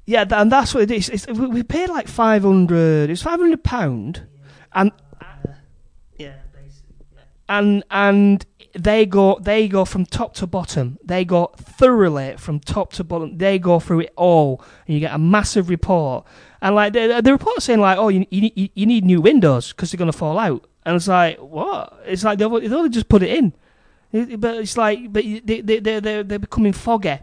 Yeah, 0.08 0.25
and 0.32 0.52
that's 0.52 0.74
what 0.74 0.84
it 0.84 0.92
is. 0.92 1.10
It's, 1.10 1.28
we 1.28 1.64
paid 1.64 1.90
like 1.90 2.08
five 2.08 2.44
hundred. 2.44 3.10
It 3.10 3.14
was 3.14 3.22
five 3.24 3.40
hundred 3.40 3.64
pound, 3.64 4.28
and 4.74 4.92
uh, 5.22 5.25
Yeah, 6.18 6.36
basically. 6.54 6.96
Yeah. 7.16 7.22
and 7.50 7.84
and 7.90 8.46
they 8.78 9.06
go 9.08 9.40
they 9.42 9.68
go 9.68 9.84
from 9.86 10.06
top 10.06 10.36
to 10.36 10.46
bottom. 10.48 11.00
They 11.04 11.25
go 11.25 11.52
thoroughly 11.58 12.36
from 12.38 12.60
top 12.60 12.94
to 12.94 13.04
bottom. 13.04 13.38
They 13.38 13.58
go 13.58 13.80
through 13.80 14.02
it 14.02 14.14
all, 14.16 14.62
and 14.86 14.94
you 14.94 15.00
get 15.00 15.14
a 15.14 15.18
massive 15.18 15.70
report. 15.70 16.25
And 16.62 16.75
like 16.75 16.94
the 16.94 17.22
the 17.24 17.32
report 17.32 17.62
saying 17.64 17.80
like, 17.80 17.98
oh, 17.98 18.10
you 18.10 18.25
you, 18.30 18.52
you- 18.75 18.86
need 18.86 19.06
new 19.06 19.22
windows 19.22 19.72
because 19.72 19.92
they're 19.92 19.98
gonna 19.98 20.12
fall 20.12 20.38
out. 20.38 20.68
And 20.86 20.96
it's 20.96 21.08
like 21.08 21.38
what? 21.40 22.00
It's 22.06 22.24
like 22.24 22.38
they've, 22.38 22.52
they've 22.62 22.72
only 22.74 22.90
just 22.90 23.10
put 23.10 23.24
it 23.24 23.30
in, 23.36 23.46
It- 23.48 23.54
but 24.38 24.56
it's 24.58 24.78
like 24.78 25.12
but 25.12 25.23
they 25.23 25.62
they 25.62 25.80
they 25.80 25.99
they're, 25.99 26.23
they're 26.23 26.39
becoming 26.39 26.73
foggy. 26.73 27.19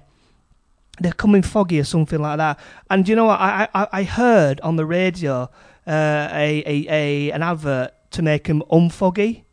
They're 1.00 1.12
coming 1.12 1.42
foggy 1.42 1.80
or 1.80 1.84
something 1.84 2.20
like 2.20 2.36
that. 2.36 2.58
And 2.90 3.08
you 3.08 3.16
know 3.16 3.24
what? 3.26 3.40
I 3.40 3.68
I, 3.74 3.88
I 3.92 4.02
heard 4.04 4.60
on 4.60 4.76
the 4.76 4.84
radio 4.84 5.48
uh, 5.86 6.28
a, 6.30 6.62
a 6.66 6.86
a 6.88 7.30
an 7.32 7.42
advert 7.42 7.92
to 8.10 8.22
make 8.22 8.44
them 8.44 8.62
unfoggy. 8.70 9.44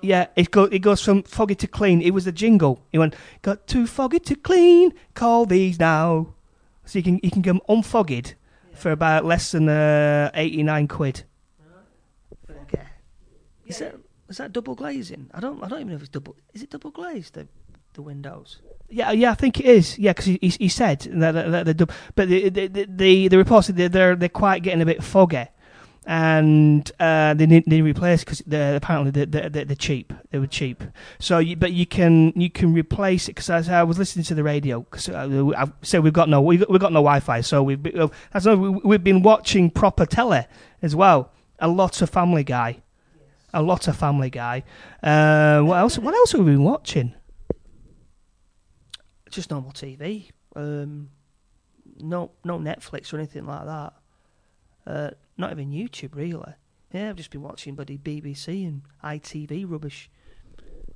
Yeah, 0.00 0.26
it 0.36 0.50
go 0.50 0.64
it 0.64 0.80
goes 0.80 1.02
from 1.02 1.22
foggy 1.22 1.54
to 1.56 1.66
clean. 1.66 2.00
It 2.02 2.12
was 2.12 2.26
a 2.26 2.32
jingle. 2.32 2.80
It 2.92 2.98
went 2.98 3.14
got 3.42 3.66
too 3.66 3.86
foggy 3.86 4.20
to 4.20 4.34
clean. 4.34 4.92
Call 5.14 5.46
these 5.46 5.78
now. 5.78 6.34
So 6.86 6.98
you 6.98 7.02
can 7.02 7.20
you 7.22 7.30
can 7.30 7.42
get 7.42 7.50
'em 7.50 7.60
unfogged 7.68 8.34
for 8.74 8.90
about 8.90 9.24
less 9.24 9.52
than 9.52 9.68
uh, 9.68 10.30
eighty 10.34 10.62
nine 10.62 10.88
quid. 10.88 11.24
Okay. 12.50 12.86
Is 13.66 13.78
that 13.78 13.96
is 14.28 14.38
that 14.38 14.52
double 14.52 14.74
glazing? 14.74 15.30
I 15.34 15.40
don't 15.40 15.62
I 15.62 15.68
don't 15.68 15.80
even 15.80 15.88
know 15.90 15.96
if 15.96 16.00
it's 16.02 16.08
double. 16.10 16.36
Is 16.52 16.62
it 16.62 16.70
double 16.70 16.90
glazed 16.90 17.34
the 17.34 17.46
the 17.94 18.02
windows? 18.02 18.60
Yeah, 18.88 19.12
yeah, 19.12 19.30
I 19.30 19.34
think 19.34 19.60
it 19.60 19.66
is. 19.66 19.98
Yeah, 19.98 20.12
because 20.12 20.26
he, 20.26 20.38
he 20.40 20.48
he 20.48 20.68
said 20.68 21.00
that, 21.00 21.32
that 21.32 21.64
they're 21.64 21.74
dub- 21.74 21.92
but 22.14 22.28
the 22.28 22.48
the 22.48 22.66
the, 22.68 22.86
the, 22.88 23.28
the 23.28 23.38
report 23.38 23.64
said 23.64 23.76
they're 23.76 24.14
they're 24.16 24.28
quite 24.28 24.62
getting 24.62 24.82
a 24.82 24.86
bit 24.86 25.02
foggy, 25.02 25.46
and 26.06 26.90
uh, 27.00 27.34
they 27.34 27.46
need 27.46 27.64
they 27.66 27.76
need 27.76 27.82
replaced 27.82 28.24
because 28.26 28.40
they're 28.46 28.76
apparently 28.76 29.10
they're, 29.10 29.26
they're, 29.26 29.48
they're 29.48 29.64
they're 29.64 29.76
cheap. 29.76 30.12
They 30.30 30.38
were 30.38 30.46
cheap. 30.46 30.84
So, 31.18 31.38
you, 31.38 31.56
but 31.56 31.72
you 31.72 31.86
can 31.86 32.32
you 32.36 32.50
can 32.50 32.74
replace 32.74 33.28
it 33.28 33.36
because 33.36 33.68
I 33.68 33.82
was 33.82 33.98
listening 33.98 34.24
to 34.26 34.34
the 34.34 34.42
radio 34.44 34.80
because 34.80 35.08
uh, 35.08 35.52
I 35.56 35.66
said 35.82 36.02
we've 36.02 36.12
got 36.12 36.28
no 36.28 36.40
we've 36.42 36.60
got, 36.60 36.70
we've 36.70 36.80
got 36.80 36.92
no 36.92 37.00
Wi-Fi, 37.00 37.40
so 37.40 37.62
we've 37.62 37.84
as 38.34 38.46
we- 38.46 38.56
we've 38.56 39.04
been 39.04 39.22
watching 39.22 39.70
proper 39.70 40.04
telly 40.06 40.44
as 40.82 40.94
well. 40.94 41.30
A 41.60 41.68
lot 41.68 42.02
of 42.02 42.10
Family 42.10 42.44
Guy, 42.44 42.82
a 43.54 43.62
lot 43.62 43.88
of 43.88 43.96
Family 43.96 44.28
Guy. 44.30 44.62
Uh, 45.02 45.60
what 45.60 45.78
else? 45.78 45.98
What 45.98 46.14
else 46.14 46.32
have 46.32 46.40
we 46.44 46.52
been 46.52 46.64
watching? 46.64 47.14
Just 49.30 49.50
normal 49.50 49.72
TV. 49.72 50.30
Um, 50.54 51.10
no 51.98 52.32
no 52.44 52.58
Netflix 52.58 53.12
or 53.12 53.18
anything 53.18 53.46
like 53.46 53.64
that. 53.66 53.92
Uh, 54.86 55.10
not 55.38 55.50
even 55.52 55.70
YouTube 55.70 56.14
really. 56.14 56.52
Yeah, 56.92 57.10
I've 57.10 57.16
just 57.16 57.30
been 57.30 57.42
watching 57.42 57.74
bloody 57.74 57.98
BBC 57.98 58.66
and 58.68 58.82
ITV 59.02 59.64
rubbish. 59.68 60.10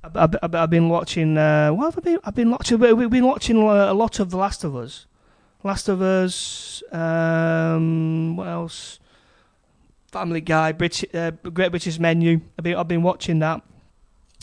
I've, 0.03 0.15
I've, 0.15 0.55
I've- 0.55 0.67
been 0.67 0.87
watching. 0.87 1.37
Uh, 1.37 1.71
what 1.71 1.85
have 1.93 1.97
I 1.97 2.01
been? 2.01 2.19
I've 2.23 2.35
been 2.35 2.51
watching. 2.51 2.79
we- 2.79 2.93
We've 2.93 3.09
been 3.09 3.25
watching 3.25 3.57
a 3.57 3.93
lot 3.93 4.19
of 4.19 4.29
The 4.29 4.37
Last 4.37 4.63
of 4.63 4.75
Us. 4.75 5.07
Last 5.63 5.89
of 5.89 6.01
Us. 6.01 6.81
Um, 6.93 8.37
what 8.37 8.47
else? 8.47 8.99
Family 10.09 10.41
Guy. 10.41 10.71
British, 10.71 11.13
uh, 11.13 11.31
Great 11.31 11.69
British 11.69 11.99
Menu. 11.99 12.41
I've 12.57 12.63
been. 12.63 12.75
I've 12.75 12.87
been 12.87 13.03
watching 13.03 13.39
that. 13.39 13.61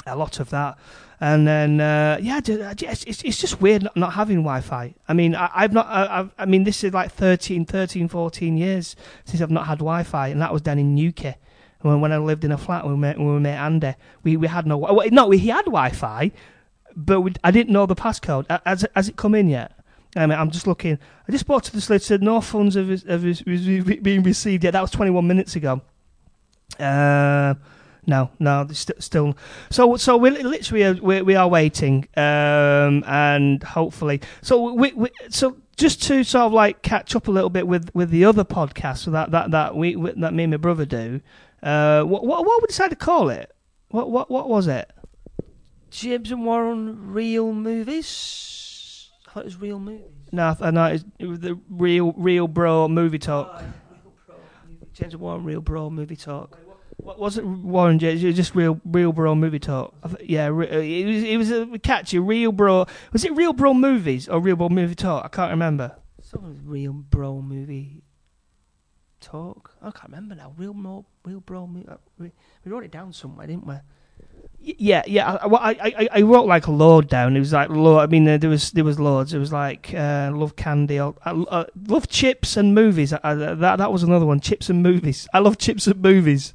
A 0.06 0.16
lot 0.16 0.40
of 0.40 0.50
that. 0.50 0.78
And 1.20 1.48
then, 1.48 1.80
uh, 1.80 2.18
yeah, 2.20 2.40
it's, 2.44 3.04
it's 3.04 3.40
just 3.40 3.60
weird 3.60 3.84
not, 3.84 3.96
not 3.96 4.12
having 4.12 4.38
Wi-Fi. 4.38 4.94
I 5.08 5.12
mean, 5.14 5.34
I, 5.34 5.50
I've 5.54 5.72
not. 5.72 5.86
I, 5.86 6.28
I've, 6.38 6.48
mean, 6.48 6.64
this 6.64 6.84
is 6.84 6.92
like 6.92 7.10
13, 7.10 7.64
13, 7.64 8.08
14 8.08 8.56
years 8.56 8.96
since 9.24 9.40
I've 9.40 9.50
not 9.50 9.66
had 9.66 9.78
Wi-Fi, 9.78 10.28
and 10.28 10.40
that 10.42 10.52
was 10.52 10.60
down 10.60 10.78
in 10.78 10.94
Newquay 10.94 11.36
when, 11.80 12.00
when 12.00 12.12
I 12.12 12.18
lived 12.18 12.44
in 12.44 12.52
a 12.52 12.58
flat 12.58 12.86
with 12.86 12.98
my, 12.98 13.08
with 13.10 13.18
my 13.18 13.38
mate 13.38 13.56
Andy. 13.56 13.94
We 14.24 14.36
we 14.36 14.46
had 14.46 14.66
no. 14.66 14.76
Well, 14.76 15.02
no, 15.10 15.30
he 15.30 15.48
had 15.48 15.64
Wi-Fi, 15.64 16.32
but 16.94 17.22
we, 17.22 17.32
I 17.42 17.50
didn't 17.50 17.72
know 17.72 17.86
the 17.86 17.96
passcode. 17.96 18.46
Has 18.66 18.86
has 18.94 19.08
it 19.08 19.16
come 19.16 19.34
in 19.34 19.48
yet? 19.48 19.72
Mean, 20.16 20.32
I'm 20.32 20.50
just 20.50 20.66
looking. 20.66 20.98
I 21.28 21.32
just 21.32 21.42
spoke 21.42 21.62
to 21.64 21.72
the 21.72 21.80
solicitor. 21.80 22.24
No 22.24 22.40
funds 22.40 22.74
have, 22.74 22.88
have, 22.88 23.22
have 23.22 24.02
been 24.02 24.22
received 24.22 24.64
yet. 24.64 24.70
That 24.72 24.80
was 24.80 24.90
21 24.90 25.26
minutes 25.26 25.56
ago. 25.56 25.82
Uh, 26.78 27.54
no, 28.06 28.30
no, 28.38 28.66
st- 28.72 29.02
still. 29.02 29.36
So, 29.70 29.96
so 29.96 30.16
we 30.16 30.30
literally 30.30 30.84
are, 30.84 30.94
we, 30.94 31.22
we 31.22 31.34
are 31.34 31.48
waiting, 31.48 32.06
um, 32.16 33.02
and 33.06 33.62
hopefully, 33.62 34.20
so 34.42 34.72
we, 34.72 34.92
we, 34.92 35.10
so 35.28 35.56
just 35.76 36.02
to 36.04 36.22
sort 36.22 36.46
of 36.46 36.52
like 36.52 36.82
catch 36.82 37.16
up 37.16 37.26
a 37.28 37.30
little 37.30 37.50
bit 37.50 37.66
with, 37.66 37.90
with 37.94 38.10
the 38.10 38.24
other 38.24 38.44
podcasts 38.44 39.10
that 39.10 39.32
that 39.32 39.50
that 39.50 39.76
we 39.76 39.94
that 39.94 40.32
me 40.32 40.44
and 40.44 40.52
my 40.52 40.56
brother 40.56 40.84
do. 40.84 41.20
Uh, 41.62 42.02
what 42.04 42.24
what 42.24 42.44
what 42.44 42.62
we 42.62 42.66
decided 42.66 42.98
to 42.98 43.04
call 43.04 43.28
it? 43.28 43.52
What 43.88 44.10
what 44.10 44.30
what 44.30 44.48
was 44.48 44.68
it? 44.68 44.90
Jibs 45.90 46.30
and 46.30 46.44
Warren 46.44 47.12
real 47.12 47.52
movies. 47.52 48.65
Thought 49.36 49.42
it 49.42 49.48
was 49.48 49.60
real 49.60 49.78
movies. 49.78 50.06
No, 50.32 50.56
I 50.62 50.70
know 50.70 50.86
it's, 50.86 51.04
it 51.18 51.26
was 51.26 51.40
the 51.40 51.60
real 51.68 52.14
real 52.16 52.48
bro 52.48 52.88
movie 52.88 53.18
talk. 53.18 53.62
James 54.94 55.12
and 55.12 55.20
Warren 55.20 55.44
real 55.44 55.60
bro 55.60 55.90
movie 55.90 56.16
talk. 56.16 56.58
What 56.96 57.18
was 57.18 57.36
it, 57.36 57.44
Warren 57.44 57.98
James? 57.98 58.24
It 58.24 58.28
was 58.28 58.36
just 58.36 58.54
real, 58.54 58.80
real 58.86 59.12
bro 59.12 59.34
movie 59.34 59.58
talk. 59.58 59.94
Yeah, 60.22 60.46
re- 60.46 60.70
uh, 60.70 60.78
it 60.78 61.04
was. 61.04 61.22
It 61.22 61.36
was 61.36 61.50
a 61.74 61.78
catchy 61.78 62.18
real 62.18 62.50
bro. 62.50 62.86
Was 63.12 63.26
it 63.26 63.36
real 63.36 63.52
bro 63.52 63.74
movies 63.74 64.26
or 64.26 64.40
real 64.40 64.56
bro 64.56 64.70
movie 64.70 64.94
talk? 64.94 65.26
I 65.26 65.28
can't 65.28 65.50
remember. 65.50 65.94
Some 66.22 66.62
real 66.64 66.94
bro 66.94 67.42
movie 67.42 68.04
talk. 69.20 69.74
I 69.82 69.90
can't 69.90 70.04
remember 70.04 70.34
now. 70.34 70.54
Real 70.56 70.72
mo, 70.72 71.04
real 71.26 71.40
bro 71.40 71.66
movie. 71.66 71.86
We, 72.18 72.32
we 72.64 72.72
wrote 72.72 72.84
it 72.84 72.90
down 72.90 73.12
somewhere, 73.12 73.46
didn't 73.46 73.66
we? 73.66 73.74
Yeah, 74.66 75.04
yeah. 75.06 75.34
I, 75.34 75.76
I, 75.80 76.08
I, 76.10 76.22
wrote 76.22 76.46
like 76.46 76.66
a 76.66 76.72
load 76.72 77.08
down. 77.08 77.36
It 77.36 77.38
was 77.38 77.52
like 77.52 77.68
load. 77.70 78.00
I 78.00 78.06
mean, 78.06 78.24
there 78.24 78.50
was 78.50 78.72
there 78.72 78.82
was 78.82 78.98
loads. 78.98 79.32
It 79.32 79.38
was 79.38 79.52
like 79.52 79.94
uh, 79.94 80.32
love 80.34 80.56
candy. 80.56 80.98
I, 80.98 81.12
uh, 81.24 81.66
love 81.86 82.08
chips 82.08 82.56
and 82.56 82.74
movies. 82.74 83.10
That 83.10 83.58
that 83.60 83.92
was 83.92 84.02
another 84.02 84.26
one. 84.26 84.40
Chips 84.40 84.68
and 84.68 84.82
movies. 84.82 85.28
I 85.32 85.38
love 85.38 85.56
chips 85.58 85.86
and 85.86 86.02
movies. 86.02 86.52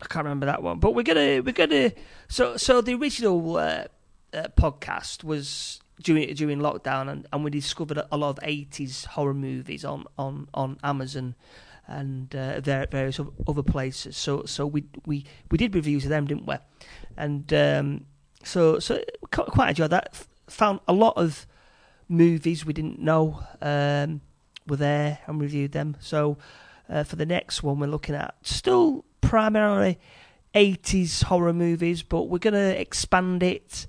I 0.00 0.06
can't 0.06 0.24
remember 0.24 0.46
that 0.46 0.62
one. 0.62 0.78
But 0.78 0.94
we're 0.94 1.02
gonna 1.02 1.42
we're 1.42 1.52
gonna. 1.52 1.92
So 2.28 2.56
so 2.56 2.80
the 2.80 2.94
original 2.94 3.54
uh, 3.58 3.84
uh, 4.32 4.48
podcast 4.56 5.22
was 5.22 5.82
during 6.02 6.32
during 6.34 6.60
lockdown, 6.60 7.10
and, 7.10 7.26
and 7.34 7.44
we 7.44 7.50
discovered 7.50 8.00
a 8.10 8.16
lot 8.16 8.30
of 8.30 8.38
eighties 8.44 9.04
horror 9.04 9.34
movies 9.34 9.84
on 9.84 10.06
on 10.16 10.48
on 10.54 10.78
Amazon 10.82 11.34
and 11.90 12.34
uh, 12.34 12.60
various 12.60 13.20
other 13.46 13.62
places. 13.62 14.16
So 14.16 14.44
so 14.44 14.66
we 14.66 14.84
we 15.04 15.24
we 15.50 15.58
did 15.58 15.74
reviews 15.74 16.04
of 16.04 16.10
them, 16.10 16.26
didn't 16.26 16.46
we? 16.46 16.56
And 17.16 17.52
um, 17.52 18.06
so 18.42 18.78
so 18.78 19.02
quite 19.30 19.70
enjoyed 19.70 19.90
that. 19.90 20.26
Found 20.48 20.80
a 20.88 20.92
lot 20.92 21.16
of 21.16 21.46
movies 22.08 22.64
we 22.64 22.72
didn't 22.72 22.98
know 22.98 23.42
um, 23.60 24.20
were 24.66 24.76
there 24.76 25.18
and 25.26 25.40
reviewed 25.40 25.72
them. 25.72 25.96
So 26.00 26.38
uh, 26.88 27.04
for 27.04 27.16
the 27.16 27.26
next 27.26 27.62
one, 27.62 27.78
we're 27.78 27.86
looking 27.86 28.14
at 28.14 28.34
still 28.42 29.04
primarily 29.20 29.98
80s 30.54 31.24
horror 31.24 31.52
movies, 31.52 32.02
but 32.02 32.24
we're 32.24 32.38
going 32.38 32.54
to 32.54 32.80
expand 32.80 33.42
it 33.42 33.86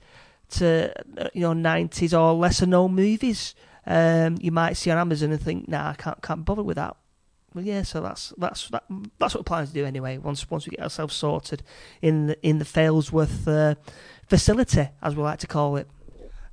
to 0.51 0.93
uh, 1.17 1.29
you 1.33 1.41
know 1.41 1.53
90s 1.53 2.17
or 2.17 2.33
lesser 2.33 2.65
known 2.65 2.93
movies. 2.93 3.55
Um, 3.85 4.37
you 4.39 4.51
might 4.51 4.73
see 4.73 4.91
on 4.91 4.97
Amazon 4.97 5.31
and 5.31 5.41
think, 5.41 5.67
"Nah, 5.67 5.89
I 5.89 5.93
can't 5.93 6.21
can't 6.21 6.45
bother 6.45 6.61
with 6.61 6.75
that." 6.75 6.95
Well, 7.53 7.65
yeah, 7.65 7.81
so 7.83 7.99
that's 8.01 8.33
that's 8.37 8.69
that, 8.69 8.83
that's 9.19 9.33
what 9.33 9.41
we're 9.41 9.43
planning 9.43 9.67
to 9.67 9.73
do 9.73 9.85
anyway. 9.85 10.17
Once 10.17 10.49
once 10.49 10.65
we 10.65 10.71
get 10.71 10.83
ourselves 10.83 11.15
sorted 11.15 11.63
in 12.01 12.27
the, 12.27 12.47
in 12.47 12.59
the 12.59 12.65
Failsworth 12.65 13.47
uh, 13.47 13.75
facility, 14.27 14.87
as 15.01 15.15
we 15.15 15.23
like 15.23 15.39
to 15.39 15.47
call 15.47 15.75
it. 15.75 15.89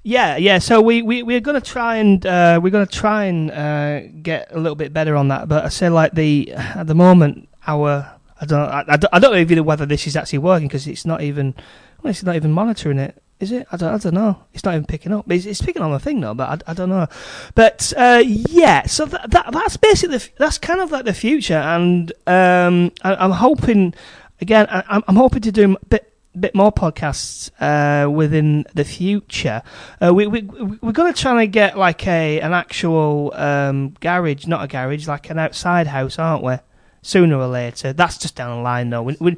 Yeah, 0.02 0.36
yeah. 0.36 0.58
So 0.58 0.80
we 0.80 1.02
we 1.02 1.22
we're 1.22 1.40
gonna 1.40 1.60
try 1.60 1.96
and 1.96 2.24
uh, 2.26 2.58
we're 2.62 2.70
gonna 2.70 2.86
try 2.86 3.24
and 3.24 3.50
uh, 3.50 4.00
get 4.22 4.48
a 4.50 4.58
little 4.58 4.74
bit 4.74 4.92
better 4.92 5.14
on 5.14 5.28
that. 5.28 5.48
But 5.48 5.64
I 5.64 5.68
say 5.68 5.88
like 5.88 6.14
the 6.14 6.52
at 6.52 6.86
the 6.86 6.94
moment 6.94 7.48
our 7.66 8.10
I 8.40 8.46
don't 8.46 8.68
I, 8.68 8.84
I 9.12 9.18
don't 9.18 9.32
know 9.32 9.38
even 9.38 9.64
whether 9.64 9.86
this 9.86 10.06
is 10.06 10.16
actually 10.16 10.38
working 10.38 10.66
because 10.66 10.86
it's 10.88 11.06
not 11.06 11.22
even 11.22 11.54
well, 12.02 12.10
it's 12.10 12.22
not 12.24 12.34
even 12.34 12.52
monitoring 12.52 12.98
it. 12.98 13.22
Is 13.40 13.52
it? 13.52 13.68
I 13.70 13.76
don't, 13.76 13.94
I 13.94 13.98
don't 13.98 14.14
know. 14.14 14.36
It's 14.52 14.64
not 14.64 14.74
even 14.74 14.86
picking 14.86 15.12
up. 15.12 15.30
It's, 15.30 15.46
it's 15.46 15.62
picking 15.62 15.82
on 15.82 15.92
the 15.92 16.00
thing 16.00 16.20
though, 16.20 16.34
but 16.34 16.64
I, 16.66 16.72
I 16.72 16.74
don't 16.74 16.88
know. 16.88 17.06
But 17.54 17.92
uh, 17.96 18.22
yeah, 18.26 18.86
so 18.86 19.06
that, 19.06 19.30
that 19.30 19.52
that's 19.52 19.76
basically 19.76 20.18
that's 20.38 20.58
kind 20.58 20.80
of 20.80 20.90
like 20.90 21.04
the 21.04 21.14
future, 21.14 21.54
and 21.54 22.12
um, 22.26 22.90
I, 23.02 23.24
am 23.24 23.30
hoping 23.30 23.94
again. 24.40 24.66
I, 24.68 25.02
am 25.06 25.14
hoping 25.14 25.42
to 25.42 25.52
do 25.52 25.76
a 25.76 25.84
bit 25.86 26.12
bit 26.38 26.54
more 26.54 26.72
podcasts 26.72 27.50
uh, 27.60 28.10
within 28.10 28.66
the 28.74 28.84
future. 28.84 29.62
Uh, 30.02 30.12
we 30.12 30.26
we 30.26 30.42
we're 30.42 30.90
gonna 30.90 31.12
try 31.12 31.40
and 31.40 31.52
get 31.52 31.78
like 31.78 32.08
a 32.08 32.40
an 32.40 32.52
actual 32.52 33.32
um, 33.36 33.90
garage, 34.00 34.48
not 34.48 34.64
a 34.64 34.66
garage, 34.66 35.06
like 35.06 35.30
an 35.30 35.38
outside 35.38 35.86
house, 35.86 36.18
aren't 36.18 36.42
we? 36.42 36.56
Sooner 37.02 37.36
or 37.36 37.46
later. 37.46 37.92
That's 37.92 38.18
just 38.18 38.34
down 38.34 38.56
the 38.56 38.62
line 38.62 38.90
though. 38.90 39.02
We, 39.02 39.16
we, 39.20 39.36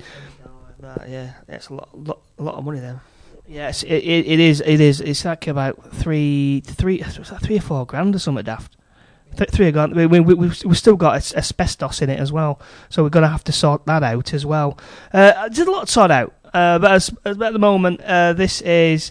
yeah, 1.07 1.35
it's 1.49 1.69
a 1.69 1.75
lot, 1.75 1.89
lot, 1.93 2.21
a 2.39 2.43
lot 2.43 2.55
of 2.55 2.65
money 2.65 2.81
then. 2.81 3.01
Yes, 3.51 3.83
it, 3.83 3.91
it, 3.91 4.27
it 4.29 4.39
is. 4.39 4.63
It 4.65 4.81
is. 4.81 5.01
It's 5.01 5.25
like 5.25 5.49
about 5.49 5.93
three, 5.93 6.63
three, 6.65 7.03
three 7.03 7.59
or 7.59 7.61
four 7.61 7.85
grand 7.85 8.15
or 8.15 8.21
something 8.21 8.45
daft. 8.45 8.77
Th- 9.37 9.51
three 9.51 9.73
grand. 9.73 9.97
We, 9.97 10.07
we, 10.07 10.21
we, 10.21 10.35
we've 10.35 10.79
still 10.79 10.95
got 10.95 11.17
asbestos 11.35 12.01
in 12.01 12.11
it 12.11 12.21
as 12.21 12.31
well, 12.31 12.61
so 12.91 13.03
we're 13.03 13.11
going 13.11 13.25
to 13.25 13.29
have 13.29 13.43
to 13.45 13.53
sort 13.53 13.87
that 13.87 14.05
out 14.05 14.33
as 14.35 14.47
well. 14.47 14.79
Uh, 15.13 15.49
there's 15.49 15.67
a 15.67 15.71
lot 15.71 15.87
to 15.87 15.93
sort 15.93 16.13
out, 16.13 16.33
uh, 16.55 16.79
but 16.79 16.93
as, 16.93 17.11
as 17.25 17.41
at 17.43 17.53
the 17.53 17.59
moment, 17.59 18.01
uh, 18.03 18.35
this 18.35 18.61
is 18.61 19.11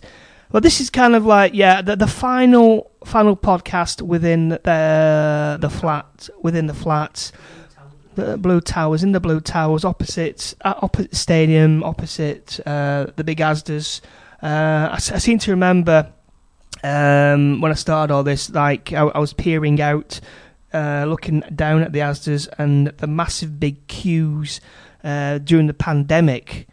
well, 0.53 0.61
this 0.61 0.79
is 0.79 0.89
kind 0.89 1.15
of 1.15 1.25
like 1.25 1.53
yeah, 1.53 1.81
the, 1.81 1.97
the 1.97 2.07
final 2.07 2.91
final 3.03 3.35
podcast 3.35 4.01
within 4.01 4.49
the 4.49 5.57
the 5.59 5.69
flat 5.69 6.29
within 6.41 6.67
the 6.67 6.73
flats. 6.73 7.33
The 8.15 8.37
blue 8.37 8.59
towers 8.59 9.03
in 9.03 9.11
the 9.11 9.19
blue 9.19 9.39
towers 9.41 9.83
opposite 9.85 10.53
uh, 10.61 10.75
opposite 10.81 11.15
stadium 11.15 11.83
opposite 11.83 12.59
uh, 12.65 13.07
the 13.15 13.23
big 13.23 13.37
Asdas 13.39 14.01
uh, 14.41 14.89
I, 14.91 14.95
I, 14.95 15.17
seem 15.17 15.37
to 15.39 15.51
remember 15.51 16.11
um, 16.83 17.61
when 17.61 17.71
I 17.71 17.75
started 17.75 18.13
all 18.13 18.23
this, 18.23 18.49
like 18.49 18.93
I, 18.93 19.01
I 19.01 19.19
was 19.19 19.33
peering 19.33 19.81
out, 19.81 20.19
uh, 20.73 21.05
looking 21.07 21.41
down 21.53 21.81
at 21.81 21.91
the 21.91 21.99
Asdas 21.99 22.47
and 22.57 22.87
the 22.87 23.07
massive 23.07 23.59
big 23.59 23.87
queues 23.87 24.61
uh, 25.03 25.39
during 25.39 25.67
the 25.67 25.73
pandemic. 25.73 26.67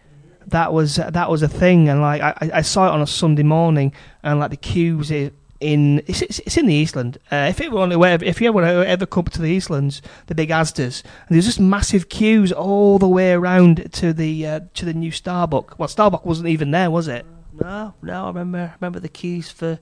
That 0.47 0.73
was 0.73 0.97
that 0.97 1.29
was 1.29 1.43
a 1.43 1.49
thing, 1.49 1.89
and 1.89 2.01
like 2.01 2.23
I, 2.23 2.51
I 2.55 2.63
saw 2.63 2.87
it 2.87 2.91
on 2.91 3.03
a 3.03 3.07
Sunday 3.07 3.43
morning, 3.43 3.93
and 4.23 4.39
like 4.39 4.51
the 4.51 4.57
queues 4.57 5.11
in 5.11 6.03
it's, 6.07 6.23
it's, 6.23 6.57
in 6.57 6.67
the 6.67 6.75
Eastland. 6.75 7.19
Uh, 7.33 7.47
if 7.51 7.61
it 7.61 7.73
were 7.73 8.19
if 8.23 8.41
you 8.41 8.49
ever 8.49 8.63
ever 8.63 9.07
come 9.07 9.25
to 9.25 9.43
the 9.43 9.57
Eastlands, 9.57 10.01
the 10.27 10.37
big 10.37 10.51
Asdas, 10.51 11.03
and 11.03 11.35
there's 11.35 11.47
just 11.47 11.59
massive 11.59 12.09
queues 12.09 12.53
all 12.53 13.01
the 13.01 13.09
way 13.09 13.33
around 13.33 13.93
to 13.95 14.13
the 14.13 14.47
uh, 14.47 14.61
to 14.75 14.85
the 14.85 14.95
new 14.95 15.11
Starbucks. 15.11 15.79
Well, 15.79 15.89
Starbucks 15.89 16.25
wasn't 16.25 16.49
even 16.49 16.71
there, 16.71 16.93
was 16.93 17.09
it? 17.09 17.27
No, 17.61 17.95
no. 18.03 18.25
I 18.25 18.29
remember 18.29 18.75
remember 18.81 19.01
the 19.01 19.09
queues 19.09 19.51
for 19.51 19.79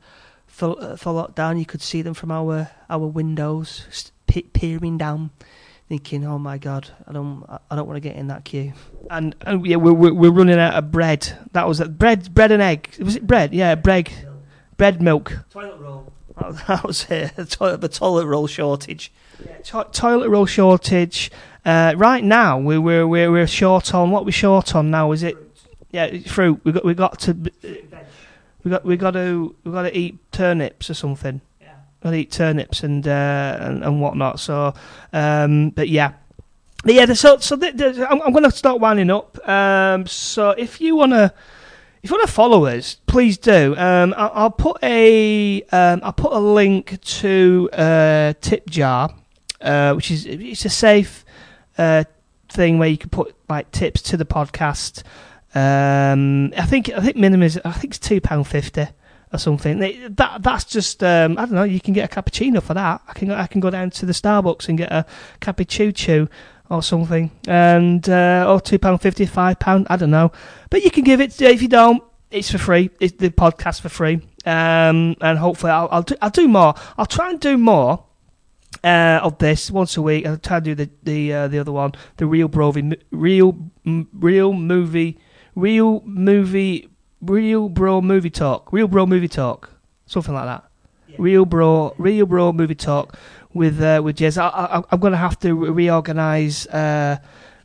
for 0.46 0.76
uh, 0.80 0.96
for 0.96 1.12
lockdown. 1.12 1.58
You 1.58 1.66
could 1.66 1.82
see 1.82 2.02
them 2.02 2.14
from 2.14 2.30
our 2.30 2.70
our 2.88 3.06
windows, 3.06 4.12
peering 4.52 4.98
down, 4.98 5.30
thinking, 5.88 6.24
"Oh 6.24 6.38
my 6.38 6.58
god, 6.58 6.90
I 7.06 7.12
don't 7.12 7.44
I 7.70 7.76
don't 7.76 7.86
want 7.86 7.96
to 7.96 8.00
get 8.08 8.16
in 8.16 8.28
that 8.28 8.44
queue." 8.44 8.72
And, 9.10 9.34
and 9.42 9.66
yeah, 9.66 9.76
we're, 9.76 9.92
we're 9.92 10.30
running 10.30 10.58
out 10.58 10.74
of 10.74 10.90
bread. 10.90 11.36
That 11.52 11.68
was. 11.68 11.80
Bread, 11.80 12.32
bread 12.34 12.52
and 12.52 12.62
egg. 12.62 12.96
Was 13.00 13.16
it 13.16 13.26
bread? 13.26 13.52
Yeah, 13.52 13.74
bread, 13.74 14.10
bread, 14.76 15.02
milk. 15.02 15.32
Toilet 15.50 15.78
roll. 15.78 16.12
That 16.66 16.84
was 16.84 17.06
it. 17.10 17.36
The 17.36 17.88
toilet 17.92 18.26
roll 18.26 18.46
shortage. 18.46 19.12
Yeah, 19.44 19.58
to- 19.58 19.88
toilet 19.92 20.28
roll 20.30 20.46
shortage. 20.46 21.30
Uh, 21.64 21.94
right 21.96 22.22
now, 22.22 22.58
we, 22.58 22.76
we're, 22.78 23.06
we're 23.06 23.30
we're 23.30 23.46
short 23.46 23.94
on 23.94 24.10
what 24.10 24.24
we're 24.24 24.32
short 24.32 24.74
on 24.74 24.90
now. 24.90 25.12
Is 25.12 25.22
it 25.22 25.36
yeah, 25.94 26.18
fruit. 26.26 26.60
We 26.64 26.72
got 26.72 26.84
we 26.84 26.92
got 26.92 27.20
to 27.20 27.32
we 28.64 28.70
got 28.70 28.84
we 28.84 28.96
got 28.96 29.12
to 29.12 29.54
we 29.62 29.70
got 29.70 29.82
to 29.82 29.96
eat 29.96 30.18
turnips 30.32 30.90
or 30.90 30.94
something. 30.94 31.40
Yeah, 31.60 31.76
got 32.02 32.10
to 32.10 32.16
eat 32.16 32.32
turnips 32.32 32.82
and 32.82 33.06
uh, 33.06 33.58
and, 33.60 33.84
and 33.84 34.00
whatnot. 34.00 34.40
So, 34.40 34.74
um, 35.12 35.70
but 35.70 35.88
yeah. 35.88 36.14
But 36.82 36.94
yeah, 36.94 37.06
so 37.14 37.38
so 37.38 37.54
the, 37.54 37.70
the, 37.70 38.10
I'm, 38.10 38.20
I'm 38.22 38.32
going 38.32 38.42
to 38.42 38.50
start 38.50 38.80
winding 38.80 39.08
up. 39.08 39.38
Um, 39.48 40.06
so 40.06 40.50
if 40.50 40.80
you 40.80 40.96
wanna, 40.96 41.32
if 42.02 42.10
you 42.10 42.16
wanna 42.16 42.26
follow 42.26 42.66
us, 42.66 42.96
please 43.06 43.38
do. 43.38 43.76
Um, 43.76 44.14
I'll, 44.16 44.32
I'll 44.34 44.50
put 44.50 44.82
a 44.82 45.62
um, 45.70 46.00
I'll 46.02 46.12
put 46.12 46.32
a 46.32 46.40
link 46.40 47.00
to 47.00 47.70
uh, 47.72 48.34
Tip 48.40 48.68
Jar, 48.68 49.14
uh, 49.60 49.94
which 49.94 50.10
is 50.10 50.26
it's 50.26 50.64
a 50.64 50.70
safe 50.70 51.24
uh, 51.78 52.02
thing 52.48 52.78
where 52.78 52.88
you 52.88 52.98
can 52.98 53.10
put 53.10 53.34
like 53.48 53.70
tips 53.70 54.02
to 54.02 54.16
the 54.16 54.26
podcast. 54.26 55.04
Um, 55.54 56.52
I 56.56 56.66
think 56.66 56.90
I 56.90 57.00
think 57.00 57.16
minimum 57.16 57.44
is 57.44 57.60
I 57.64 57.72
think 57.72 57.94
it's 57.94 57.98
two 57.98 58.20
pound 58.20 58.48
fifty 58.48 58.88
or 59.32 59.38
something. 59.38 59.78
That 59.78 60.42
that's 60.42 60.64
just 60.64 61.02
um, 61.04 61.38
I 61.38 61.42
don't 61.42 61.54
know. 61.54 61.62
You 61.62 61.80
can 61.80 61.94
get 61.94 62.12
a 62.12 62.22
cappuccino 62.22 62.60
for 62.60 62.74
that. 62.74 63.02
I 63.06 63.12
can 63.12 63.30
I 63.30 63.46
can 63.46 63.60
go 63.60 63.70
down 63.70 63.90
to 63.90 64.06
the 64.06 64.12
Starbucks 64.12 64.68
and 64.68 64.78
get 64.78 64.90
a 64.90 65.06
cappuccino 65.40 66.28
or 66.70 66.82
something, 66.82 67.30
and 67.46 68.08
uh, 68.08 68.46
or 68.48 68.60
two 68.60 68.78
pound 68.80 69.00
fifty, 69.00 69.26
five 69.26 69.60
pound. 69.60 69.86
I 69.90 69.96
don't 69.96 70.10
know, 70.10 70.32
but 70.70 70.82
you 70.82 70.90
can 70.90 71.04
give 71.04 71.20
it 71.20 71.40
if 71.40 71.62
you 71.62 71.68
don't. 71.68 72.02
It's 72.32 72.50
for 72.50 72.58
free. 72.58 72.90
It's 72.98 73.16
the 73.16 73.30
podcast 73.30 73.80
for 73.80 73.88
free, 73.88 74.14
um, 74.44 75.14
and 75.20 75.38
hopefully 75.38 75.70
I'll 75.70 75.88
I'll 75.92 76.02
do, 76.02 76.16
I'll 76.20 76.30
do 76.30 76.48
more. 76.48 76.74
I'll 76.98 77.06
try 77.06 77.30
and 77.30 77.38
do 77.38 77.56
more. 77.58 78.04
Uh, 78.82 79.18
of 79.22 79.38
this 79.38 79.70
once 79.70 79.96
a 79.96 80.02
week. 80.02 80.26
I'll 80.26 80.36
try 80.36 80.58
to 80.58 80.64
do 80.64 80.74
the 80.74 80.90
the 81.04 81.32
uh, 81.32 81.48
the 81.48 81.58
other 81.60 81.72
one, 81.72 81.92
the 82.16 82.26
real 82.26 82.48
Brovy, 82.48 83.00
real 83.12 83.56
real 84.12 84.52
movie 84.52 85.16
real 85.54 86.02
movie, 86.04 86.88
real 87.20 87.68
bro 87.68 88.00
movie 88.00 88.30
talk, 88.30 88.72
real 88.72 88.88
bro 88.88 89.06
movie 89.06 89.28
talk, 89.28 89.70
something 90.06 90.34
like 90.34 90.46
that. 90.46 90.64
Yeah. 91.08 91.16
Real 91.18 91.44
bro, 91.44 91.94
real 91.98 92.26
bro 92.26 92.52
movie 92.52 92.74
talk 92.74 93.16
with 93.52 93.80
uh, 93.80 94.00
with 94.04 94.16
Jez. 94.16 94.36
I, 94.36 94.82
am 94.90 95.00
going 95.00 95.12
to 95.12 95.16
have 95.16 95.38
to 95.40 95.54
reorganize 95.54 96.66
uh, 96.66 97.18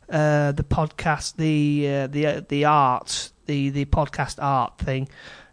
uh, 0.08 0.52
the 0.52 0.64
podcast, 0.64 1.36
the 1.36 1.88
uh, 1.88 2.06
the 2.06 2.26
uh, 2.26 2.40
the 2.48 2.64
art, 2.64 3.32
the 3.46 3.70
the 3.70 3.84
podcast 3.86 4.36
art 4.40 4.78
thing. 4.78 5.08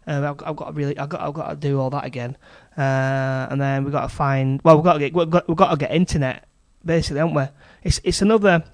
Um, 0.06 0.24
I've, 0.24 0.42
I've, 0.46 0.56
got 0.56 0.66
to 0.68 0.72
really, 0.72 0.98
I've 0.98 1.10
got, 1.10 1.20
I've 1.20 1.34
got 1.34 1.50
to 1.50 1.56
do 1.56 1.78
all 1.78 1.90
that 1.90 2.06
again, 2.06 2.38
uh, 2.78 3.48
and 3.50 3.60
then 3.60 3.84
we've 3.84 3.92
got 3.92 4.02
to 4.02 4.08
find. 4.08 4.60
Well, 4.64 4.76
we've 4.76 4.84
got 4.84 4.94
to 4.94 4.98
get, 5.00 5.12
we've 5.12 5.28
got, 5.28 5.46
we've 5.48 5.56
got 5.56 5.70
to 5.70 5.76
get 5.76 5.92
internet, 5.92 6.48
basically, 6.82 7.18
haven't 7.18 7.34
we? 7.34 7.44
It's 7.82 8.00
it's 8.04 8.22
another 8.22 8.64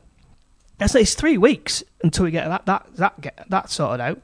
it's, 0.81 0.95
it's 0.95 1.15
three 1.15 1.39
weeks 1.39 1.83
until 2.03 2.25
we 2.25 2.31
get 2.31 2.49
that 2.49 2.67
that 2.67 2.87
that 2.97 3.21
get 3.21 3.47
that 3.49 3.71
sorted 3.71 4.01
out. 4.01 4.21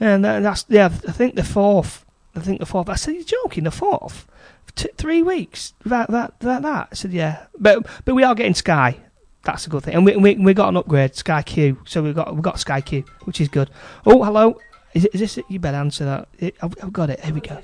And 0.00 0.24
that's 0.24 0.64
yeah. 0.68 0.86
I 0.86 1.12
think 1.12 1.36
the 1.36 1.44
fourth 1.44 2.04
I 2.36 2.40
think 2.40 2.60
the 2.60 2.66
fourth. 2.66 2.88
I 2.88 2.96
said, 2.96 3.14
"You're 3.14 3.24
joking? 3.24 3.64
The 3.64 3.70
fourth? 3.70 4.26
T- 4.74 4.88
three 4.96 5.22
weeks? 5.22 5.74
That 5.84 6.10
that 6.10 6.40
that 6.40 6.62
that?" 6.62 6.88
I 6.90 6.94
said, 6.94 7.12
"Yeah, 7.12 7.46
but 7.58 7.86
but 8.04 8.14
we 8.14 8.24
are 8.24 8.34
getting 8.34 8.54
Sky. 8.54 8.98
That's 9.44 9.66
a 9.66 9.70
good 9.70 9.84
thing, 9.84 9.94
and 9.94 10.04
we 10.04 10.16
we, 10.16 10.34
we 10.36 10.54
got 10.54 10.68
an 10.68 10.76
upgrade, 10.76 11.14
Sky 11.14 11.42
Q. 11.42 11.78
So 11.84 12.02
we 12.02 12.12
got 12.12 12.34
we 12.34 12.42
got 12.42 12.58
Sky 12.58 12.80
Q, 12.80 13.04
which 13.24 13.40
is 13.40 13.48
good. 13.48 13.70
Oh, 14.04 14.22
hello. 14.22 14.58
Is, 14.94 15.04
it, 15.04 15.14
is 15.14 15.20
this? 15.20 15.38
It? 15.38 15.44
You 15.48 15.60
better 15.60 15.76
answer 15.76 16.04
that. 16.04 16.28
It, 16.38 16.56
I've, 16.60 16.74
I've 16.82 16.92
got 16.92 17.10
it. 17.10 17.20
Here 17.20 17.34
we 17.34 17.40
go. 17.40 17.60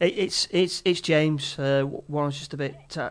It, 0.00 0.18
it's 0.18 0.48
it's 0.50 0.82
it's 0.84 1.00
James. 1.00 1.58
Uh, 1.58 1.84
Warren's 2.08 2.38
just 2.38 2.54
a 2.54 2.56
bit. 2.56 2.96
Uh, 2.96 3.10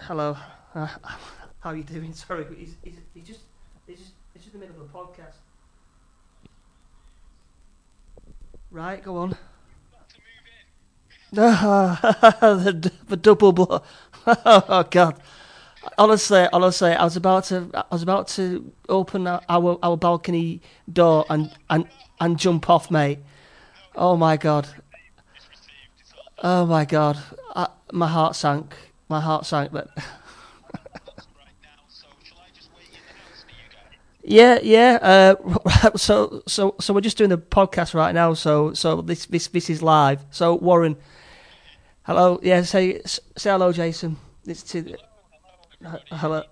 hello. 0.00 0.38
Uh, 0.76 0.86
how 1.60 1.70
are 1.70 1.76
you 1.76 1.82
doing? 1.82 2.12
Sorry, 2.12 2.44
he's, 2.54 2.76
he's, 2.84 2.94
he's 3.14 3.26
just 3.26 3.40
he's 3.86 3.98
just 3.98 4.12
it's 4.34 4.44
just 4.44 4.54
in 4.54 4.60
the 4.60 4.66
middle 4.66 4.82
of 4.82 4.88
a 4.88 4.96
podcast. 4.96 5.36
Right, 8.70 9.02
go 9.02 9.16
on. 9.16 9.36
the, 11.32 12.92
the 13.08 13.16
double 13.16 13.52
blow. 13.52 13.82
oh 14.26 14.84
God. 14.90 15.18
Honestly, 15.96 16.46
honestly, 16.52 16.92
I 16.92 17.04
was 17.04 17.16
about 17.16 17.44
to, 17.44 17.70
I 17.72 17.84
was 17.90 18.02
about 18.02 18.28
to 18.28 18.70
open 18.88 19.26
our 19.26 19.40
our 19.48 19.96
balcony 19.96 20.60
door 20.92 21.24
and 21.30 21.50
and 21.70 21.88
and 22.20 22.38
jump 22.38 22.68
off, 22.68 22.90
mate. 22.90 23.20
Oh 23.94 24.16
my 24.16 24.36
God. 24.36 24.68
Oh 26.42 26.66
my 26.66 26.84
God. 26.84 27.18
I, 27.54 27.68
my 27.92 28.08
heart 28.08 28.36
sank. 28.36 28.74
My 29.08 29.20
heart 29.20 29.46
sank, 29.46 29.72
but. 29.72 29.88
Yeah, 34.28 34.58
yeah. 34.60 34.98
Uh, 35.00 35.96
so, 35.96 36.42
so, 36.48 36.74
so 36.80 36.92
we're 36.92 37.00
just 37.00 37.16
doing 37.16 37.30
the 37.30 37.38
podcast 37.38 37.94
right 37.94 38.12
now. 38.12 38.34
So, 38.34 38.74
so 38.74 39.00
this, 39.00 39.26
this, 39.26 39.46
this 39.48 39.70
is 39.70 39.82
live. 39.82 40.24
So, 40.30 40.56
Warren, 40.56 40.96
hello. 42.02 42.40
Yeah, 42.42 42.62
say, 42.62 43.00
say 43.04 43.50
hello, 43.50 43.72
Jason. 43.72 44.16
It's 44.44 44.62
to. 44.64 44.96
Hello. 46.10 46.42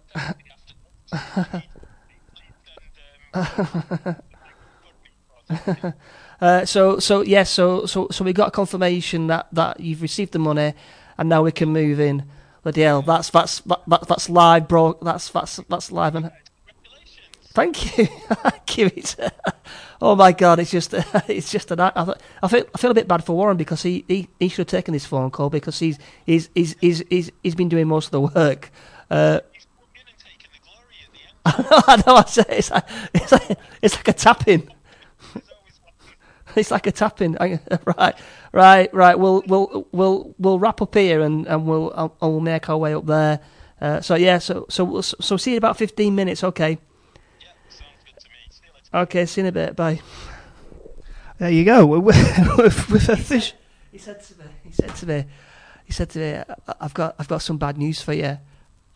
uh, 6.40 6.64
so, 6.64 6.98
so 6.98 7.20
yes, 7.22 7.28
yeah, 7.28 7.42
so, 7.44 7.86
so, 7.86 8.08
so 8.10 8.24
we 8.24 8.32
got 8.32 8.52
confirmation 8.52 9.26
that, 9.28 9.48
that 9.52 9.80
you've 9.80 10.02
received 10.02 10.32
the 10.32 10.38
money, 10.38 10.74
and 11.18 11.28
now 11.28 11.42
we 11.42 11.52
can 11.52 11.70
move 11.70 11.98
in. 12.00 12.24
Bloody 12.62 12.82
hell, 12.82 13.02
that's 13.02 13.30
that's 13.30 13.60
that, 13.60 14.06
that's 14.08 14.28
live, 14.30 14.68
bro. 14.68 14.98
That's 15.02 15.28
that's 15.30 15.56
that's 15.68 15.90
live 15.92 16.14
and. 16.14 16.30
Thank 17.54 17.98
you. 17.98 18.08
It's, 18.76 19.16
uh, 19.20 19.30
oh 20.02 20.16
my 20.16 20.32
God, 20.32 20.58
it's 20.58 20.72
just, 20.72 20.92
it's 21.28 21.52
just 21.52 21.70
an. 21.70 21.78
I, 21.78 21.92
I 22.42 22.48
feel, 22.48 22.64
I 22.74 22.78
feel 22.78 22.90
a 22.90 22.94
bit 22.94 23.06
bad 23.06 23.22
for 23.24 23.36
Warren 23.36 23.56
because 23.56 23.84
he, 23.84 24.04
he, 24.08 24.28
he 24.40 24.48
should 24.48 24.58
have 24.58 24.66
taken 24.66 24.92
this 24.92 25.06
phone 25.06 25.30
call 25.30 25.48
because 25.48 25.78
he's, 25.78 25.96
he's, 26.26 26.50
he's, 26.56 26.74
he's, 26.80 27.04
he's, 27.08 27.30
he's 27.40 27.54
been 27.54 27.68
doing 27.68 27.86
most 27.86 28.06
of 28.06 28.10
the 28.10 28.20
work. 28.20 28.72
Uh, 29.08 29.38
I 31.44 32.02
know. 32.04 32.16
I 32.16 32.24
say 32.24 32.44
it's 32.48 32.72
like, 32.72 32.84
it's 33.14 33.30
like, 33.30 33.58
it's 33.80 33.94
like 33.94 34.08
a 34.08 34.12
tapping. 34.12 34.68
it's 36.56 36.72
like 36.72 36.88
a 36.88 36.92
tapping. 36.92 37.36
right, 37.96 38.16
right, 38.50 38.92
right. 38.92 39.16
We'll, 39.16 39.44
we'll, 39.46 39.86
we'll, 39.92 40.34
we'll 40.38 40.58
wrap 40.58 40.82
up 40.82 40.96
here 40.96 41.20
and, 41.20 41.46
and 41.46 41.64
we'll, 41.64 41.92
I'll, 41.94 42.16
we'll 42.20 42.40
make 42.40 42.68
our 42.68 42.78
way 42.78 42.92
up 42.92 43.06
there. 43.06 43.38
Uh, 43.80 44.00
so 44.00 44.16
yeah, 44.16 44.38
so, 44.38 44.66
so, 44.68 45.00
so 45.00 45.36
see 45.36 45.52
you 45.52 45.56
in 45.56 45.58
about 45.58 45.76
fifteen 45.76 46.16
minutes. 46.16 46.42
Okay. 46.42 46.78
Okay, 48.94 49.26
see 49.26 49.40
you 49.40 49.48
in 49.48 49.48
a 49.48 49.52
bit. 49.52 49.74
Bye. 49.74 50.00
There 51.38 51.50
you 51.50 51.64
go. 51.64 51.84
with, 51.98 52.90
with 52.90 53.08
a 53.08 53.16
fish. 53.16 53.52
He 53.90 53.98
said 53.98 54.22
to 54.22 54.38
me. 54.38 54.44
He 54.62 54.72
said 54.72 54.94
to 54.94 55.06
me. 55.06 55.24
He 55.84 55.92
said 55.92 56.10
to 56.10 56.18
me, 56.20 56.54
"I've 56.80 56.94
got, 56.94 57.16
I've 57.18 57.26
got 57.26 57.42
some 57.42 57.58
bad 57.58 57.76
news 57.76 58.00
for 58.00 58.12
you." 58.12 58.24
And 58.24 58.38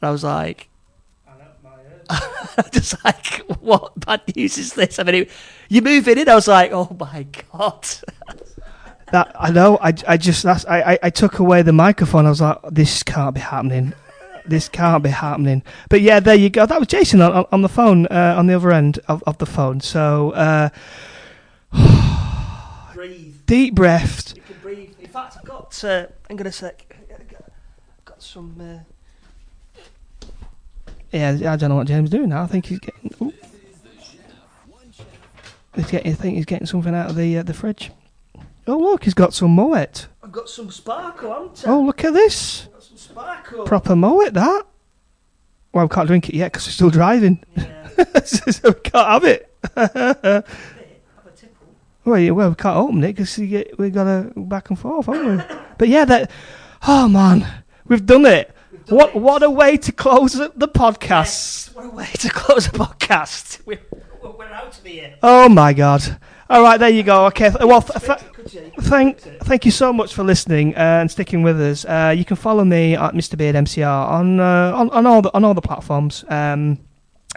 I 0.01 0.11
was 0.11 0.23
like, 0.23 0.69
I 1.27 1.33
know, 1.33 1.47
my 1.65 1.71
ear 2.63 2.65
just 2.71 3.05
like, 3.05 3.43
what 3.61 3.99
bad 4.07 4.23
news 4.37 4.57
is 4.57 4.75
this? 4.75 5.01
I 5.01 5.03
mean, 5.03 5.27
you're 5.69 5.83
moving 5.83 6.17
in. 6.17 6.29
I 6.29 6.37
was 6.37 6.47
like, 6.47 6.71
oh 6.73 6.97
my 6.99 7.27
god. 7.53 7.85
that 9.11 9.35
I 9.39 9.51
know. 9.51 9.79
I, 9.83 9.93
I 10.07 10.17
just 10.17 10.45
that's, 10.45 10.65
I, 10.67 10.93
I, 10.93 10.99
I 11.05 11.11
took 11.11 11.41
away 11.41 11.63
the 11.63 11.73
microphone. 11.73 12.25
I 12.25 12.29
was 12.29 12.41
like, 12.41 12.59
this 12.71 13.03
can't 13.03 13.35
be 13.35 13.41
happening 13.41 13.95
this 14.49 14.69
can't 14.69 15.03
be 15.03 15.11
happening. 15.11 15.63
But 15.89 16.01
yeah, 16.01 16.21
there 16.21 16.35
you 16.35 16.51
go. 16.51 16.67
That 16.67 16.79
was 16.79 16.89
Jason 16.89 17.21
on, 17.21 17.47
on 17.53 17.63
the 17.63 17.69
phone, 17.69 18.07
uh, 18.07 18.35
on 18.37 18.47
the 18.47 18.55
other 18.55 18.73
end 18.73 18.99
of, 19.09 19.23
of 19.27 19.39
the 19.39 19.47
phone. 19.47 19.81
So, 19.81 20.31
uh, 20.33 20.69
breathe. 22.95 23.35
Deep 23.47 23.75
breath. 23.75 24.35
You 24.37 24.43
can 24.43 24.57
breathe. 24.61 24.95
In 25.01 25.09
fact, 25.09 25.37
I've 25.39 25.45
got. 25.45 25.85
uh, 25.85 26.07
I'm 26.29 26.37
going 26.37 26.45
to 26.45 26.53
sec. 26.53 26.97
I've 27.11 28.05
got 28.05 28.23
some. 28.23 28.85
Uh... 30.21 30.23
Yeah, 31.13 31.31
I 31.31 31.57
don't 31.57 31.71
know 31.71 31.77
what 31.77 31.87
James 31.87 32.09
is 32.09 32.11
doing 32.11 32.29
now. 32.29 32.43
I 32.43 32.47
think 32.47 32.67
he's 32.67 32.81
getting. 32.81 33.15
Ooh. 33.23 33.33
He's 35.75 35.91
getting. 35.91 36.13
I 36.13 36.15
think 36.15 36.37
he's 36.37 36.45
getting 36.45 36.67
something 36.67 36.95
out 36.95 37.11
of 37.11 37.17
the 37.17 37.39
uh, 37.39 37.43
the 37.43 37.55
fridge. 37.55 37.93
Oh 38.67 38.79
look, 38.79 39.05
he's 39.05 39.15
got 39.15 39.33
some 39.33 39.57
Moët. 39.57 40.09
I've 40.23 40.33
got 40.33 40.51
some 40.51 40.71
sparkle, 40.71 41.33
haven't 41.33 41.65
I? 41.67 41.71
Oh 41.71 41.81
look 41.83 42.05
at 42.05 42.13
this. 42.13 42.69
Sparkle. 42.99 43.65
Proper 43.65 43.95
Moët, 43.95 44.35
that. 44.35 44.67
Well, 45.73 45.87
we 45.87 45.95
can't 45.95 46.09
drink 46.09 46.29
it 46.29 46.35
yet 46.35 46.53
because 46.53 46.67
we're 46.67 46.73
still 46.73 46.91
driving. 46.91 47.45
Yeah. 47.57 47.89
so 48.25 48.71
we 48.71 48.75
can't 48.75 49.09
have 49.09 49.25
it. 49.25 49.55
well, 52.05 52.19
yeah, 52.19 52.31
well, 52.31 52.51
we 52.51 52.55
can't 52.57 52.77
open 52.77 53.05
it 53.05 53.15
because 53.15 53.39
we 53.39 53.91
got 53.91 54.05
to 54.05 54.33
back 54.37 54.71
and 54.71 54.79
forth, 54.79 55.07
haven't 55.07 55.37
we? 55.37 55.45
but 55.77 55.89
yeah, 55.89 56.05
that. 56.05 56.31
Oh 56.87 57.09
man, 57.09 57.47
we've 57.87 58.05
done 58.05 58.27
it. 58.27 58.55
We've 58.71 58.85
done 58.87 58.99
what 58.99 59.11
it. 59.11 59.17
what 59.17 59.43
a 59.43 59.51
way 59.51 59.77
to 59.77 59.93
close 59.93 60.33
the 60.33 60.69
podcast. 60.69 61.09
Yes, 61.09 61.71
what 61.75 61.87
a 61.87 61.91
way 61.91 62.09
to 62.15 62.31
close 62.31 62.67
a 62.67 62.71
podcast. 62.71 63.61
We're, 63.67 63.81
we're 64.23 64.47
out 64.47 64.79
of 64.79 64.85
here. 64.85 65.17
Oh 65.23 65.49
my 65.49 65.73
god. 65.73 66.19
All 66.51 66.63
right, 66.63 66.79
there 66.79 66.89
you 66.89 67.03
go. 67.03 67.27
Okay. 67.27 67.51
Well, 67.61 67.83
th- 67.83 68.05
th- 68.05 68.71
thank 68.81 69.19
thank 69.21 69.67
you 69.67 69.71
so 69.71 69.93
much 69.93 70.15
for 70.15 70.25
listening 70.25 70.75
uh, 70.77 71.01
and 71.01 71.11
sticking 71.11 71.43
with 71.43 71.61
us. 71.61 71.85
Uh, 71.85 72.15
you 72.17 72.25
can 72.25 72.37
follow 72.37 72.65
me 72.65 72.95
at 72.97 73.13
Mr 73.13 73.37
Beard 73.37 73.55
MCR 73.55 74.09
on 74.09 74.41
uh, 74.41 74.73
on, 74.75 74.89
on 74.91 75.07
all 75.07 75.21
the 75.21 75.35
on 75.35 75.45
all 75.45 75.53
the 75.53 75.61
platforms. 75.61 76.25
Um, 76.29 76.79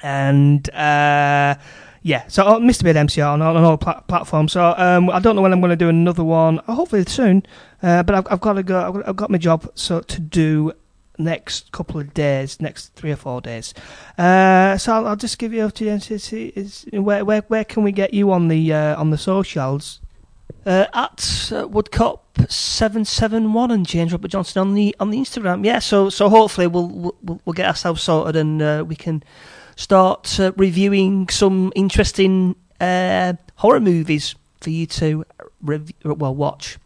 and 0.02 0.70
uh, 0.70 1.56
yeah, 2.04 2.24
so 2.30 2.46
uh, 2.46 2.60
Mr 2.60 2.84
Beard 2.84 2.96
MCR 2.96 3.34
on, 3.34 3.42
on 3.42 3.58
all 3.58 3.78
pla- 3.78 4.00
platforms. 4.00 4.54
So 4.54 4.74
um, 4.78 5.10
I 5.10 5.20
don't 5.20 5.36
know 5.36 5.42
when 5.42 5.52
I'm 5.52 5.60
going 5.60 5.72
to 5.72 5.76
do 5.76 5.90
another 5.90 6.24
one. 6.24 6.58
Hopefully 6.68 7.04
soon. 7.06 7.44
Uh, 7.84 8.04
but 8.04 8.16
I've, 8.16 8.28
I've, 8.32 8.42
got 8.42 8.54
to 8.54 8.64
go. 8.64 8.80
I've 8.82 8.94
got, 8.94 9.10
I've 9.10 9.16
got 9.18 9.30
my 9.30 9.38
job 9.38 9.70
so 9.76 10.00
to 10.00 10.20
do 10.22 10.72
next 11.18 11.72
couple 11.72 12.00
of 12.00 12.14
days, 12.14 12.60
next 12.62 12.94
three 12.96 13.12
or 13.12 13.16
four 13.16 13.42
days. 13.42 13.74
Uh, 14.18 14.78
so 14.78 14.94
I'll, 14.94 15.08
I'll, 15.08 15.16
just 15.16 15.38
give 15.38 15.54
you 15.54 15.70
to 15.70 15.88
is 15.88 16.86
where 16.92 17.24
where 17.26 17.42
where 17.48 17.64
can 17.64 17.84
we 17.84 17.92
get 17.92 18.14
you 18.14 18.32
on 18.32 18.48
the 18.48 18.74
uh, 18.74 19.00
on 19.00 19.10
the 19.10 19.18
socials? 19.18 20.00
Uh, 20.66 20.86
at 20.94 21.50
uh, 21.52 21.68
Woodcop 21.68 22.20
seven 22.50 23.04
seven 23.04 23.54
one 23.54 23.72
and 23.72 23.86
James 23.86 24.12
Robert 24.12 24.30
Johnson 24.30 24.62
on 24.62 24.74
the 24.74 24.96
on 25.00 25.10
the 25.10 25.18
Instagram. 25.18 25.66
Yeah, 25.66 25.80
so 25.80 26.10
so 26.10 26.30
hopefully 26.30 26.68
we'll 26.68 26.88
we'll, 27.24 27.42
we'll 27.46 27.54
get 27.54 27.68
ourselves 27.68 28.04
sorted 28.04 28.36
and 28.36 28.62
uh, 28.62 28.84
we 28.88 28.96
can 28.96 29.24
start 29.76 30.40
uh, 30.40 30.52
reviewing 30.58 31.30
some 31.30 31.72
interesting 31.76 32.56
horror 32.80 33.80
movies 33.80 34.36
for 34.60 34.70
you 34.70 34.86
to 34.86 35.26
rev- 35.62 35.92
well 36.04 36.36
watch. 36.36 36.78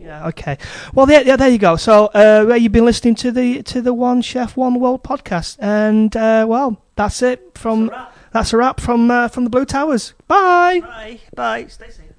Yeah. 0.00 0.28
Okay. 0.28 0.58
Well, 0.92 1.06
there, 1.06 1.22
yeah, 1.24 1.36
there 1.36 1.48
you 1.48 1.58
go. 1.58 1.76
So, 1.76 2.06
uh, 2.06 2.54
you've 2.54 2.72
been 2.72 2.84
listening 2.84 3.14
to 3.16 3.30
the 3.30 3.62
to 3.64 3.80
the 3.80 3.94
One 3.94 4.22
Chef 4.22 4.56
One 4.56 4.80
World 4.80 5.02
podcast, 5.02 5.56
and 5.60 6.14
uh, 6.16 6.46
well, 6.48 6.82
that's 6.96 7.22
it 7.22 7.56
from 7.56 7.86
that's 7.86 7.92
a 7.92 7.96
wrap, 7.96 8.14
that's 8.32 8.52
a 8.52 8.56
wrap 8.56 8.80
from 8.80 9.10
uh, 9.10 9.28
from 9.28 9.44
the 9.44 9.50
Blue 9.50 9.64
Towers. 9.64 10.14
Bye. 10.26 10.80
Bye. 10.80 11.20
Bye. 11.34 11.66
Stay 11.68 11.90
safe. 11.90 12.10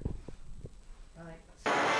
Bye. 1.64 1.92